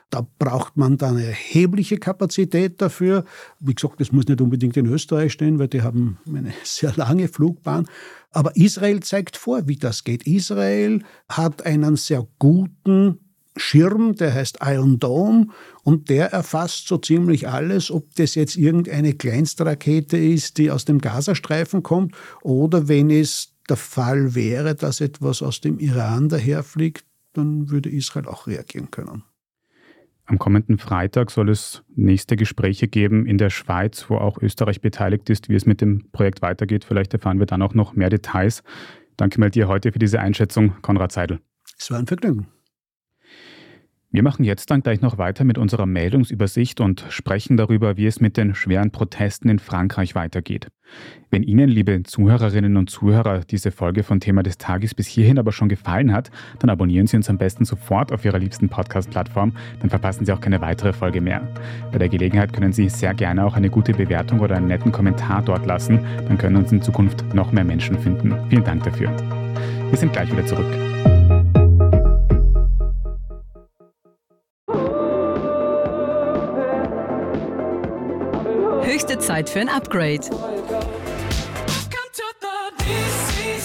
Da 0.09 0.27
braucht 0.39 0.77
man 0.77 0.97
dann 0.97 1.17
erhebliche 1.17 1.97
Kapazität 1.97 2.81
dafür. 2.81 3.23
Wie 3.59 3.75
gesagt, 3.75 3.99
das 3.99 4.11
muss 4.11 4.27
nicht 4.27 4.41
unbedingt 4.41 4.75
in 4.77 4.87
Österreich 4.87 5.33
stehen, 5.33 5.59
weil 5.59 5.67
die 5.67 5.81
haben 5.81 6.17
eine 6.27 6.53
sehr 6.63 6.93
lange 6.95 7.27
Flugbahn. 7.27 7.87
Aber 8.31 8.55
Israel 8.55 9.01
zeigt 9.01 9.37
vor, 9.37 9.67
wie 9.67 9.77
das 9.77 10.03
geht. 10.03 10.25
Israel 10.27 11.03
hat 11.27 11.65
einen 11.65 11.95
sehr 11.95 12.27
guten 12.39 13.19
Schirm, 13.59 14.15
der 14.15 14.33
heißt 14.33 14.59
Iron 14.61 14.99
Dome 14.99 15.47
und 15.83 16.09
der 16.09 16.31
erfasst 16.31 16.87
so 16.87 16.97
ziemlich 16.97 17.47
alles, 17.47 17.91
ob 17.91 18.15
das 18.15 18.35
jetzt 18.35 18.57
irgendeine 18.57 19.13
Kleinstrakete 19.13 20.17
ist, 20.17 20.57
die 20.57 20.71
aus 20.71 20.85
dem 20.85 20.99
Gazastreifen 20.99 21.83
kommt 21.83 22.15
oder 22.41 22.87
wenn 22.87 23.09
es 23.09 23.53
der 23.69 23.77
Fall 23.77 24.35
wäre, 24.35 24.75
dass 24.75 25.01
etwas 25.01 25.41
aus 25.41 25.61
dem 25.61 25.79
Iran 25.79 26.29
daherfliegt, 26.29 27.05
dann 27.33 27.69
würde 27.69 27.89
Israel 27.89 28.27
auch 28.27 28.47
reagieren 28.47 28.89
können. 28.91 29.23
Am 30.25 30.37
kommenden 30.37 30.77
Freitag 30.77 31.31
soll 31.31 31.49
es 31.49 31.81
nächste 31.95 32.35
Gespräche 32.35 32.87
geben 32.87 33.25
in 33.25 33.39
der 33.39 33.49
Schweiz, 33.49 34.05
wo 34.09 34.17
auch 34.17 34.39
Österreich 34.39 34.79
beteiligt 34.79 35.27
ist. 35.31 35.49
Wie 35.49 35.55
es 35.55 35.65
mit 35.65 35.81
dem 35.81 36.11
Projekt 36.11 36.43
weitergeht, 36.43 36.85
vielleicht 36.85 37.13
erfahren 37.13 37.39
wir 37.39 37.47
dann 37.47 37.63
auch 37.63 37.73
noch 37.73 37.93
mehr 37.93 38.11
Details. 38.11 38.61
Danke 39.17 39.39
mal 39.39 39.49
dir 39.49 39.67
heute 39.67 39.91
für 39.91 39.97
diese 39.97 40.19
Einschätzung, 40.19 40.75
Konrad 40.83 41.11
Seidel. 41.11 41.39
Es 41.79 41.89
war 41.89 41.97
ein 41.97 42.05
Vergnügen. 42.05 42.47
Wir 44.11 44.23
machen 44.23 44.43
jetzt 44.43 44.71
dann 44.71 44.81
gleich 44.81 45.01
noch 45.01 45.19
weiter 45.19 45.43
mit 45.43 45.59
unserer 45.59 45.85
Meldungsübersicht 45.85 46.81
und 46.81 47.05
sprechen 47.09 47.57
darüber, 47.57 47.95
wie 47.95 48.07
es 48.07 48.19
mit 48.19 48.37
den 48.37 48.55
schweren 48.55 48.89
Protesten 48.89 49.49
in 49.49 49.59
Frankreich 49.59 50.15
weitergeht. 50.15 50.69
Wenn 51.29 51.43
Ihnen, 51.43 51.69
liebe 51.69 52.01
Zuhörerinnen 52.01 52.75
und 52.75 52.89
Zuhörer, 52.89 53.41
diese 53.41 53.69
Folge 53.69 54.01
von 54.01 54.19
Thema 54.19 54.41
des 54.41 54.57
Tages 54.57 54.95
bis 54.95 55.05
hierhin 55.05 55.37
aber 55.37 55.51
schon 55.51 55.69
gefallen 55.69 56.11
hat, 56.11 56.31
dann 56.57 56.71
abonnieren 56.71 57.05
Sie 57.05 57.17
uns 57.17 57.29
am 57.29 57.37
besten 57.37 57.65
sofort 57.65 58.11
auf 58.11 58.25
Ihrer 58.25 58.39
liebsten 58.39 58.67
Podcast-Plattform, 58.67 59.53
dann 59.79 59.91
verpassen 59.91 60.25
Sie 60.25 60.31
auch 60.31 60.41
keine 60.41 60.59
weitere 60.59 60.91
Folge 60.91 61.21
mehr. 61.21 61.47
Bei 61.91 61.99
der 61.99 62.09
Gelegenheit 62.09 62.51
können 62.51 62.73
Sie 62.73 62.89
sehr 62.89 63.13
gerne 63.13 63.45
auch 63.45 63.55
eine 63.55 63.69
gute 63.69 63.93
Bewertung 63.93 64.39
oder 64.39 64.55
einen 64.55 64.69
netten 64.69 64.91
Kommentar 64.91 65.43
dort 65.43 65.67
lassen, 65.67 65.99
dann 66.27 66.39
können 66.39 66.55
uns 66.55 66.71
in 66.71 66.81
Zukunft 66.81 67.35
noch 67.35 67.51
mehr 67.51 67.63
Menschen 67.63 67.99
finden. 67.99 68.33
Vielen 68.49 68.63
Dank 68.63 68.83
dafür. 68.85 69.15
Wir 69.87 69.97
sind 69.99 70.13
gleich 70.13 70.31
wieder 70.31 70.47
zurück. 70.47 71.08
Höchste 78.91 79.19
Zeit 79.19 79.51
für 79.51 79.59
ein 79.59 79.69
Upgrade. 79.69 80.27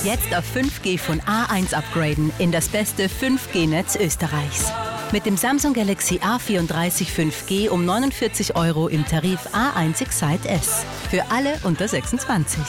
Jetzt 0.05 0.37
auf 0.37 0.45
5G 0.55 0.99
von 0.99 1.19
A1 1.21 1.73
upgraden 1.73 2.31
in 2.39 2.53
das 2.53 2.69
beste 2.69 3.05
5G-Netz 3.05 3.97
Österreichs. 3.97 4.71
Mit 5.13 5.25
dem 5.25 5.39
Samsung 5.39 5.73
Galaxy 5.73 6.17
A34 6.17 7.07
5G 7.07 7.71
um 7.71 7.87
49 7.87 8.55
Euro 8.55 8.87
im 8.89 9.07
Tarif 9.07 9.41
A1 9.55 10.03
Excite 10.03 10.47
S. 10.47 10.85
Für 11.09 11.23
alle 11.31 11.55
unter 11.63 11.89
26. 11.89 12.63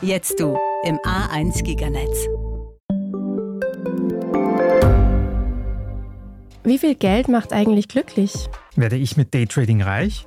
Jetzt 0.00 0.40
du 0.40 0.56
im 0.84 0.96
A1 1.00 1.62
Giganetz. 1.64 2.26
Wie 6.64 6.78
viel 6.78 6.94
Geld 6.94 7.28
macht 7.28 7.52
eigentlich 7.52 7.88
glücklich? 7.88 8.48
Werde 8.74 8.96
ich 8.96 9.18
mit 9.18 9.34
Daytrading 9.34 9.82
reich? 9.82 10.26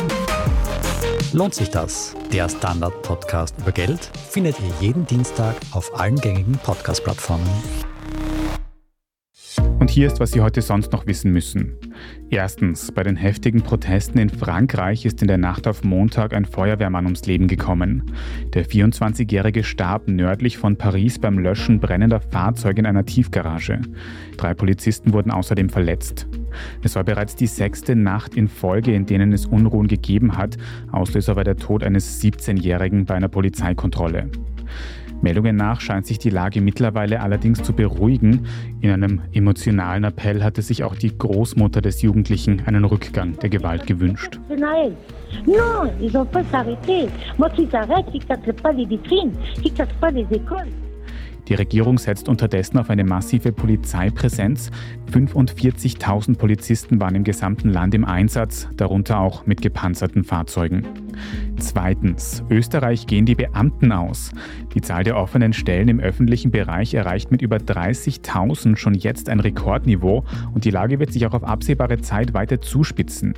Lohnt 1.33 1.55
sich 1.55 1.69
das? 1.69 2.13
Der 2.33 2.49
Standard-Podcast 2.49 3.55
über 3.59 3.71
Geld 3.71 4.11
findet 4.29 4.59
ihr 4.59 4.73
jeden 4.81 5.05
Dienstag 5.05 5.55
auf 5.71 5.97
allen 5.97 6.17
gängigen 6.17 6.57
Podcast-Plattformen. 6.57 7.47
Und 9.79 9.89
hier 9.89 10.07
ist, 10.07 10.19
was 10.19 10.31
Sie 10.31 10.41
heute 10.41 10.61
sonst 10.61 10.91
noch 10.91 11.07
wissen 11.07 11.31
müssen. 11.31 11.77
Erstens, 12.29 12.91
bei 12.91 13.03
den 13.03 13.15
heftigen 13.15 13.61
Protesten 13.61 14.19
in 14.19 14.29
Frankreich 14.29 15.05
ist 15.05 15.21
in 15.21 15.29
der 15.29 15.37
Nacht 15.37 15.67
auf 15.67 15.85
Montag 15.85 16.33
ein 16.33 16.45
Feuerwehrmann 16.45 17.05
ums 17.05 17.25
Leben 17.25 17.47
gekommen. 17.47 18.11
Der 18.53 18.65
24-Jährige 18.65 19.63
starb 19.63 20.09
nördlich 20.09 20.57
von 20.57 20.77
Paris 20.77 21.17
beim 21.17 21.39
Löschen 21.39 21.79
brennender 21.79 22.19
Fahrzeuge 22.19 22.79
in 22.81 22.85
einer 22.85 23.05
Tiefgarage. 23.05 23.79
Drei 24.35 24.53
Polizisten 24.53 25.13
wurden 25.13 25.31
außerdem 25.31 25.69
verletzt. 25.69 26.27
Es 26.83 26.95
war 26.95 27.03
bereits 27.03 27.35
die 27.35 27.47
sechste 27.47 27.95
Nacht 27.95 28.35
in 28.35 28.47
Folge, 28.47 28.93
in 28.93 29.05
denen 29.05 29.33
es 29.33 29.45
Unruhen 29.45 29.87
gegeben 29.87 30.37
hat. 30.37 30.57
Auslöser 30.91 31.35
war 31.35 31.43
der 31.43 31.57
Tod 31.57 31.83
eines 31.83 32.21
17-Jährigen 32.21 33.05
bei 33.05 33.15
einer 33.15 33.29
Polizeikontrolle. 33.29 34.29
Meldungen 35.21 35.55
nach 35.55 35.81
scheint 35.81 36.07
sich 36.07 36.17
die 36.17 36.31
Lage 36.31 36.61
mittlerweile 36.61 37.21
allerdings 37.21 37.61
zu 37.61 37.73
beruhigen. 37.73 38.47
In 38.81 38.89
einem 38.89 39.21
emotionalen 39.33 40.03
Appell 40.03 40.43
hatte 40.43 40.61
sich 40.61 40.83
auch 40.83 40.95
die 40.95 41.15
Großmutter 41.15 41.81
des 41.81 42.01
Jugendlichen 42.01 42.63
einen 42.65 42.85
Rückgang 42.85 43.37
der 43.37 43.49
Gewalt 43.49 43.85
gewünscht. 43.85 44.39
Non, 45.45 45.89
ils 46.01 46.15
ont 46.15 46.29
pas 46.29 46.43
s'arrêter. 46.51 47.07
Moi, 47.37 47.49
qu'ils 47.51 47.73
arrêtent, 47.73 48.11
qu'ils 48.11 48.25
cassent 48.25 48.61
pas 48.61 48.73
les 48.73 48.85
vitrines, 48.85 49.31
qu'ils 49.61 49.73
cassent 49.73 49.95
pas 49.99 50.11
les 50.11 50.25
écoles. 50.29 50.67
Die 51.51 51.55
Regierung 51.55 51.97
setzt 51.97 52.29
unterdessen 52.29 52.77
auf 52.77 52.89
eine 52.89 53.03
massive 53.03 53.51
Polizeipräsenz. 53.51 54.71
45.000 55.11 56.37
Polizisten 56.37 57.01
waren 57.01 57.15
im 57.15 57.25
gesamten 57.25 57.67
Land 57.67 57.93
im 57.93 58.05
Einsatz, 58.05 58.69
darunter 58.77 59.19
auch 59.19 59.45
mit 59.45 59.61
gepanzerten 59.61 60.23
Fahrzeugen. 60.23 60.87
Zweitens, 61.57 62.41
Österreich 62.49 63.05
gehen 63.05 63.25
die 63.25 63.35
Beamten 63.35 63.91
aus. 63.91 64.31
Die 64.73 64.81
Zahl 64.81 65.03
der 65.03 65.17
offenen 65.17 65.53
Stellen 65.53 65.89
im 65.89 65.99
öffentlichen 65.99 66.51
Bereich 66.51 66.93
erreicht 66.93 67.31
mit 67.31 67.41
über 67.41 67.57
30.000 67.57 68.77
schon 68.77 68.93
jetzt 68.93 69.27
ein 69.29 69.39
Rekordniveau 69.39 70.23
und 70.53 70.63
die 70.63 70.71
Lage 70.71 70.99
wird 70.99 71.11
sich 71.11 71.25
auch 71.25 71.33
auf 71.33 71.43
absehbare 71.43 71.99
Zeit 71.99 72.33
weiter 72.33 72.61
zuspitzen. 72.61 73.33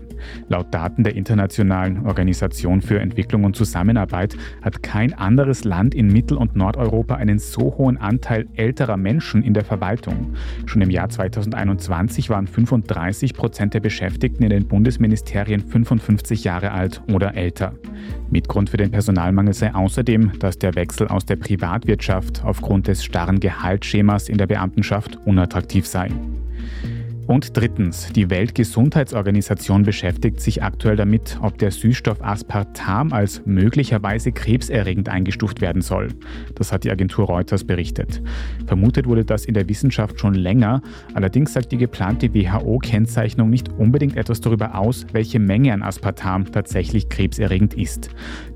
Laut 0.47 0.73
Daten 0.73 1.03
der 1.03 1.15
Internationalen 1.15 2.05
Organisation 2.05 2.81
für 2.81 2.99
Entwicklung 2.99 3.43
und 3.43 3.55
Zusammenarbeit 3.55 4.37
hat 4.61 4.83
kein 4.83 5.13
anderes 5.13 5.63
Land 5.63 5.95
in 5.95 6.07
Mittel- 6.07 6.37
und 6.37 6.55
Nordeuropa 6.55 7.15
einen 7.15 7.39
so 7.39 7.75
hohen 7.77 7.97
Anteil 7.97 8.47
älterer 8.55 8.97
Menschen 8.97 9.41
in 9.43 9.53
der 9.53 9.65
Verwaltung. 9.65 10.35
Schon 10.65 10.81
im 10.81 10.91
Jahr 10.91 11.09
2021 11.09 12.29
waren 12.29 12.47
35 12.47 13.33
Prozent 13.33 13.73
der 13.73 13.79
Beschäftigten 13.79 14.43
in 14.43 14.49
den 14.49 14.67
Bundesministerien 14.67 15.61
55 15.61 16.43
Jahre 16.43 16.71
alt 16.71 17.01
oder 17.11 17.35
älter. 17.35 17.73
Mitgrund 18.29 18.69
für 18.69 18.77
den 18.77 18.91
Personalmangel 18.91 19.53
sei 19.53 19.73
außerdem, 19.73 20.39
dass 20.39 20.57
der 20.57 20.75
Wechsel 20.75 21.07
aus 21.07 21.22
der 21.25 21.35
Privatwirtschaft 21.35 22.43
aufgrund 22.43 22.87
des 22.87 23.03
starren 23.03 23.39
Gehaltsschemas 23.39 24.29
in 24.29 24.37
der 24.37 24.47
Beamtenschaft 24.47 25.17
unattraktiv 25.25 25.85
sei. 25.87 26.09
Und 27.25 27.55
drittens, 27.55 28.11
die 28.11 28.29
Weltgesundheitsorganisation 28.29 29.83
beschäftigt 29.83 30.41
sich 30.41 30.61
aktuell 30.61 30.97
damit, 30.97 31.37
ob 31.41 31.57
der 31.57 31.71
Süßstoff 31.71 32.21
Aspartam 32.21 33.13
als 33.13 33.41
möglicherweise 33.45 34.33
krebserregend 34.33 35.07
eingestuft 35.07 35.61
werden 35.61 35.81
soll. 35.81 36.09
Das 36.55 36.73
hat 36.73 36.83
die 36.83 36.91
Agentur 36.91 37.25
Reuters 37.25 37.63
berichtet. 37.63 38.21
Vermutet 38.65 39.07
wurde 39.07 39.23
das 39.23 39.45
in 39.45 39.53
der 39.53 39.69
Wissenschaft 39.69 40.19
schon 40.19 40.33
länger, 40.33 40.81
allerdings 41.13 41.53
sagt 41.53 41.71
die 41.71 41.77
geplante 41.77 42.33
WHO-Kennzeichnung 42.33 43.49
nicht 43.49 43.69
unbedingt 43.69 44.17
etwas 44.17 44.41
darüber 44.41 44.75
aus, 44.77 45.05
welche 45.13 45.39
Menge 45.39 45.71
an 45.71 45.81
Aspartam 45.81 46.51
tatsächlich 46.51 47.07
krebserregend 47.07 47.73
ist. 47.75 48.09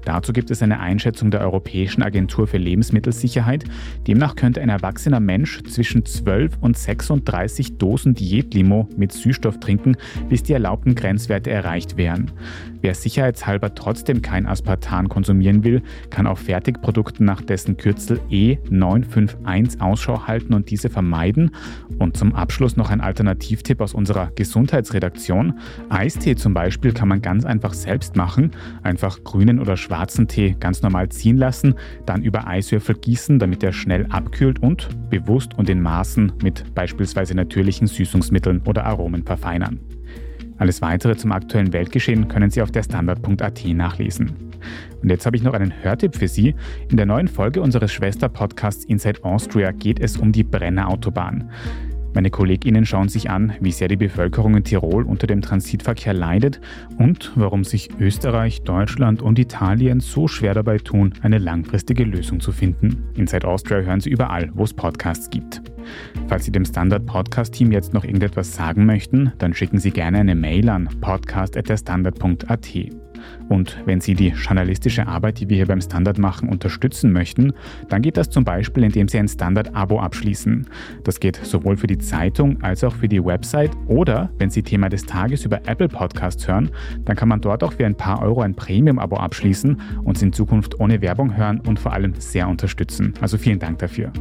Dazu 0.07 0.31
gibt 0.31 0.51
es 0.51 0.63
eine 0.63 0.79
Einschätzung 0.79 1.31
der 1.31 1.41
Europäischen 1.41 2.01
Agentur 2.01 2.47
für 2.47 2.57
Lebensmittelsicherheit. 2.57 3.65
Demnach 4.07 4.37
könnte 4.37 4.61
ein 4.61 4.69
erwachsener 4.69 5.19
Mensch 5.19 5.61
zwischen 5.63 6.05
12 6.05 6.59
und 6.61 6.77
36 6.77 7.77
Dosen 7.77 8.15
Diätlimo 8.15 8.87
mit 8.95 9.11
Süßstoff 9.11 9.59
trinken, 9.59 9.97
bis 10.29 10.43
die 10.43 10.53
erlaubten 10.53 10.95
Grenzwerte 10.95 11.51
erreicht 11.51 11.97
wären. 11.97 12.31
Wer 12.79 12.95
sicherheitshalber 12.95 13.75
trotzdem 13.75 14.21
kein 14.21 14.45
Aspartan 14.45 15.09
konsumieren 15.09 15.65
will, 15.65 15.81
kann 16.09 16.25
auf 16.25 16.39
Fertigprodukten 16.39 17.25
nach 17.25 17.41
dessen 17.41 17.75
Kürzel 17.75 18.21
E951 18.29 19.81
Ausschau 19.81 20.25
halten 20.25 20.53
und 20.53 20.69
diese 20.69 20.89
vermeiden. 20.89 21.51
Und 21.99 22.15
zum 22.15 22.33
Abschluss 22.33 22.77
noch 22.77 22.91
ein 22.91 23.01
Alternativtipp 23.01 23.81
aus 23.81 23.93
unserer 23.93 24.31
Gesundheitsredaktion. 24.35 25.59
Eistee 25.89 26.35
zum 26.35 26.53
Beispiel 26.53 26.93
kann 26.93 27.09
man 27.09 27.21
ganz 27.21 27.43
einfach 27.43 27.73
selbst 27.73 28.15
machen. 28.15 28.51
Einfach 28.83 29.25
grünen 29.25 29.59
oder 29.59 29.75
schwarzen 29.75 29.96
schwarzen 29.97 30.27
Tee 30.27 30.55
ganz 30.59 30.83
normal 30.83 31.09
ziehen 31.09 31.37
lassen, 31.37 31.73
dann 32.05 32.21
über 32.21 32.47
Eiswürfel 32.47 32.95
gießen, 32.95 33.39
damit 33.39 33.63
er 33.63 33.73
schnell 33.73 34.05
abkühlt 34.09 34.61
und 34.61 34.89
bewusst 35.09 35.57
und 35.57 35.69
in 35.69 35.81
Maßen 35.81 36.33
mit 36.43 36.63
beispielsweise 36.75 37.33
natürlichen 37.33 37.87
Süßungsmitteln 37.87 38.61
oder 38.67 38.85
Aromen 38.85 39.23
verfeinern. 39.23 39.79
Alles 40.59 40.81
weitere 40.81 41.15
zum 41.15 41.31
aktuellen 41.31 41.73
Weltgeschehen 41.73 42.27
können 42.27 42.51
Sie 42.51 42.61
auf 42.61 42.71
der 42.71 42.83
Standard.at 42.83 43.65
nachlesen. 43.65 44.31
Und 45.01 45.09
jetzt 45.09 45.25
habe 45.25 45.35
ich 45.35 45.43
noch 45.43 45.53
einen 45.53 45.73
Hörtipp 45.83 46.15
für 46.15 46.27
Sie. 46.27 46.55
In 46.89 46.97
der 46.97 47.05
neuen 47.05 47.27
Folge 47.27 47.61
unseres 47.61 47.91
Schwester-Podcasts 47.91 48.85
Inside 48.85 49.23
Austria 49.23 49.71
geht 49.71 49.99
es 49.99 50.17
um 50.17 50.31
die 50.31 50.43
Brenner 50.43 50.89
Autobahn. 50.89 51.49
Meine 52.17 52.31
KollegInnen 52.31 52.83
schauen 52.83 53.09
sich 53.09 53.29
an, 53.29 53.53
wie 53.59 53.71
sehr 53.71 53.89
die 53.89 53.95
Bevölkerung 53.95 54.57
in 54.57 54.63
Tirol 54.63 55.03
unter 55.03 55.27
dem 55.27 55.43
Transitverkehr 55.43 56.15
leidet 56.15 56.59
und 56.97 57.31
warum 57.35 57.63
sich 57.63 57.89
Österreich, 57.99 58.63
Deutschland 58.63 59.21
und 59.21 59.37
Italien 59.37 59.99
so 59.99 60.27
schwer 60.27 60.55
dabei 60.55 60.79
tun, 60.79 61.13
eine 61.21 61.37
langfristige 61.37 62.05
Lösung 62.05 62.39
zu 62.39 62.51
finden. 62.51 63.03
Inside 63.13 63.47
Austria 63.47 63.81
hören 63.81 63.99
Sie 63.99 64.09
überall, 64.09 64.49
wo 64.55 64.63
es 64.63 64.73
Podcasts 64.73 65.29
gibt. 65.29 65.61
Falls 66.25 66.45
Sie 66.45 66.51
dem 66.51 66.65
Standard 66.65 67.05
Podcast 67.05 67.53
Team 67.53 67.71
jetzt 67.71 67.93
noch 67.93 68.03
irgendetwas 68.03 68.51
sagen 68.51 68.87
möchten, 68.87 69.31
dann 69.37 69.53
schicken 69.53 69.77
Sie 69.77 69.91
gerne 69.91 70.17
eine 70.17 70.33
Mail 70.33 70.69
an 70.69 70.89
podcast@derstandard.at. 70.99 73.06
Und 73.49 73.77
wenn 73.85 74.01
Sie 74.01 74.13
die 74.13 74.29
journalistische 74.29 75.07
Arbeit, 75.07 75.39
die 75.39 75.49
wir 75.49 75.57
hier 75.57 75.65
beim 75.65 75.81
Standard 75.81 76.17
machen, 76.17 76.49
unterstützen 76.49 77.11
möchten, 77.11 77.53
dann 77.89 78.01
geht 78.01 78.17
das 78.17 78.29
zum 78.29 78.43
Beispiel, 78.43 78.83
indem 78.83 79.07
Sie 79.07 79.17
ein 79.17 79.27
Standard-Abo 79.27 79.99
abschließen. 79.99 80.67
Das 81.03 81.19
geht 81.19 81.37
sowohl 81.37 81.77
für 81.77 81.87
die 81.87 81.97
Zeitung 81.97 82.61
als 82.61 82.83
auch 82.83 82.95
für 82.95 83.07
die 83.07 83.23
Website 83.23 83.71
oder 83.87 84.29
wenn 84.37 84.49
Sie 84.49 84.63
Thema 84.63 84.89
des 84.89 85.05
Tages 85.05 85.45
über 85.45 85.61
Apple 85.67 85.87
Podcasts 85.87 86.47
hören, 86.47 86.69
dann 87.05 87.15
kann 87.15 87.29
man 87.29 87.41
dort 87.41 87.63
auch 87.63 87.73
für 87.73 87.85
ein 87.85 87.95
paar 87.95 88.21
Euro 88.21 88.41
ein 88.41 88.55
Premium-Abo 88.55 89.17
abschließen 89.17 89.79
und 90.03 90.21
in 90.21 90.33
Zukunft 90.33 90.79
ohne 90.79 91.01
Werbung 91.01 91.35
hören 91.35 91.61
und 91.61 91.79
vor 91.79 91.93
allem 91.93 92.13
sehr 92.17 92.47
unterstützen. 92.47 93.13
Also 93.21 93.37
vielen 93.37 93.59
Dank 93.59 93.79
dafür. 93.79 94.11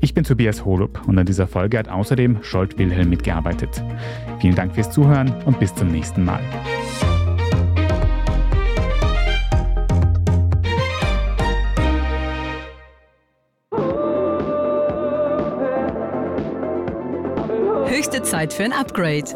Ich 0.00 0.12
bin 0.12 0.24
Tobias 0.24 0.66
Holub 0.66 1.00
und 1.06 1.18
an 1.18 1.24
dieser 1.24 1.46
Folge 1.46 1.78
hat 1.78 1.88
außerdem 1.88 2.42
Scholt 2.42 2.78
Wilhelm 2.78 3.08
mitgearbeitet. 3.08 3.82
Vielen 4.38 4.54
Dank 4.54 4.74
fürs 4.74 4.90
Zuhören 4.90 5.32
und 5.46 5.58
bis 5.58 5.74
zum 5.74 5.88
nächsten 5.88 6.24
Mal. 6.24 6.40
Zeit 18.34 18.52
für 18.52 18.64
ein 18.64 18.72
Upgrade. 18.72 19.32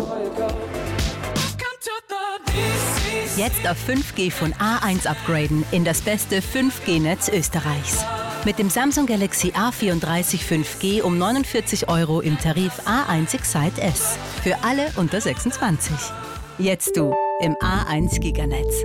Jetzt 3.36 3.68
auf 3.68 3.76
5G 3.88 4.32
von 4.32 4.52
A1 4.54 5.06
upgraden 5.06 5.64
in 5.70 5.84
das 5.84 6.00
beste 6.00 6.40
5G-Netz 6.40 7.28
Österreichs. 7.28 8.04
Mit 8.44 8.58
dem 8.58 8.68
Samsung 8.68 9.06
Galaxy 9.06 9.52
A34 9.52 10.40
5G 10.40 11.02
um 11.02 11.16
49 11.16 11.88
Euro 11.88 12.20
im 12.20 12.38
Tarif 12.40 12.72
A1 12.86 13.36
Excite 13.36 13.80
S. 13.80 14.18
Für 14.42 14.56
alle 14.64 14.88
unter 14.96 15.20
26. 15.20 15.94
Jetzt 16.58 16.96
du 16.96 17.14
im 17.40 17.54
A1 17.54 18.18
Giganetz. 18.18 18.84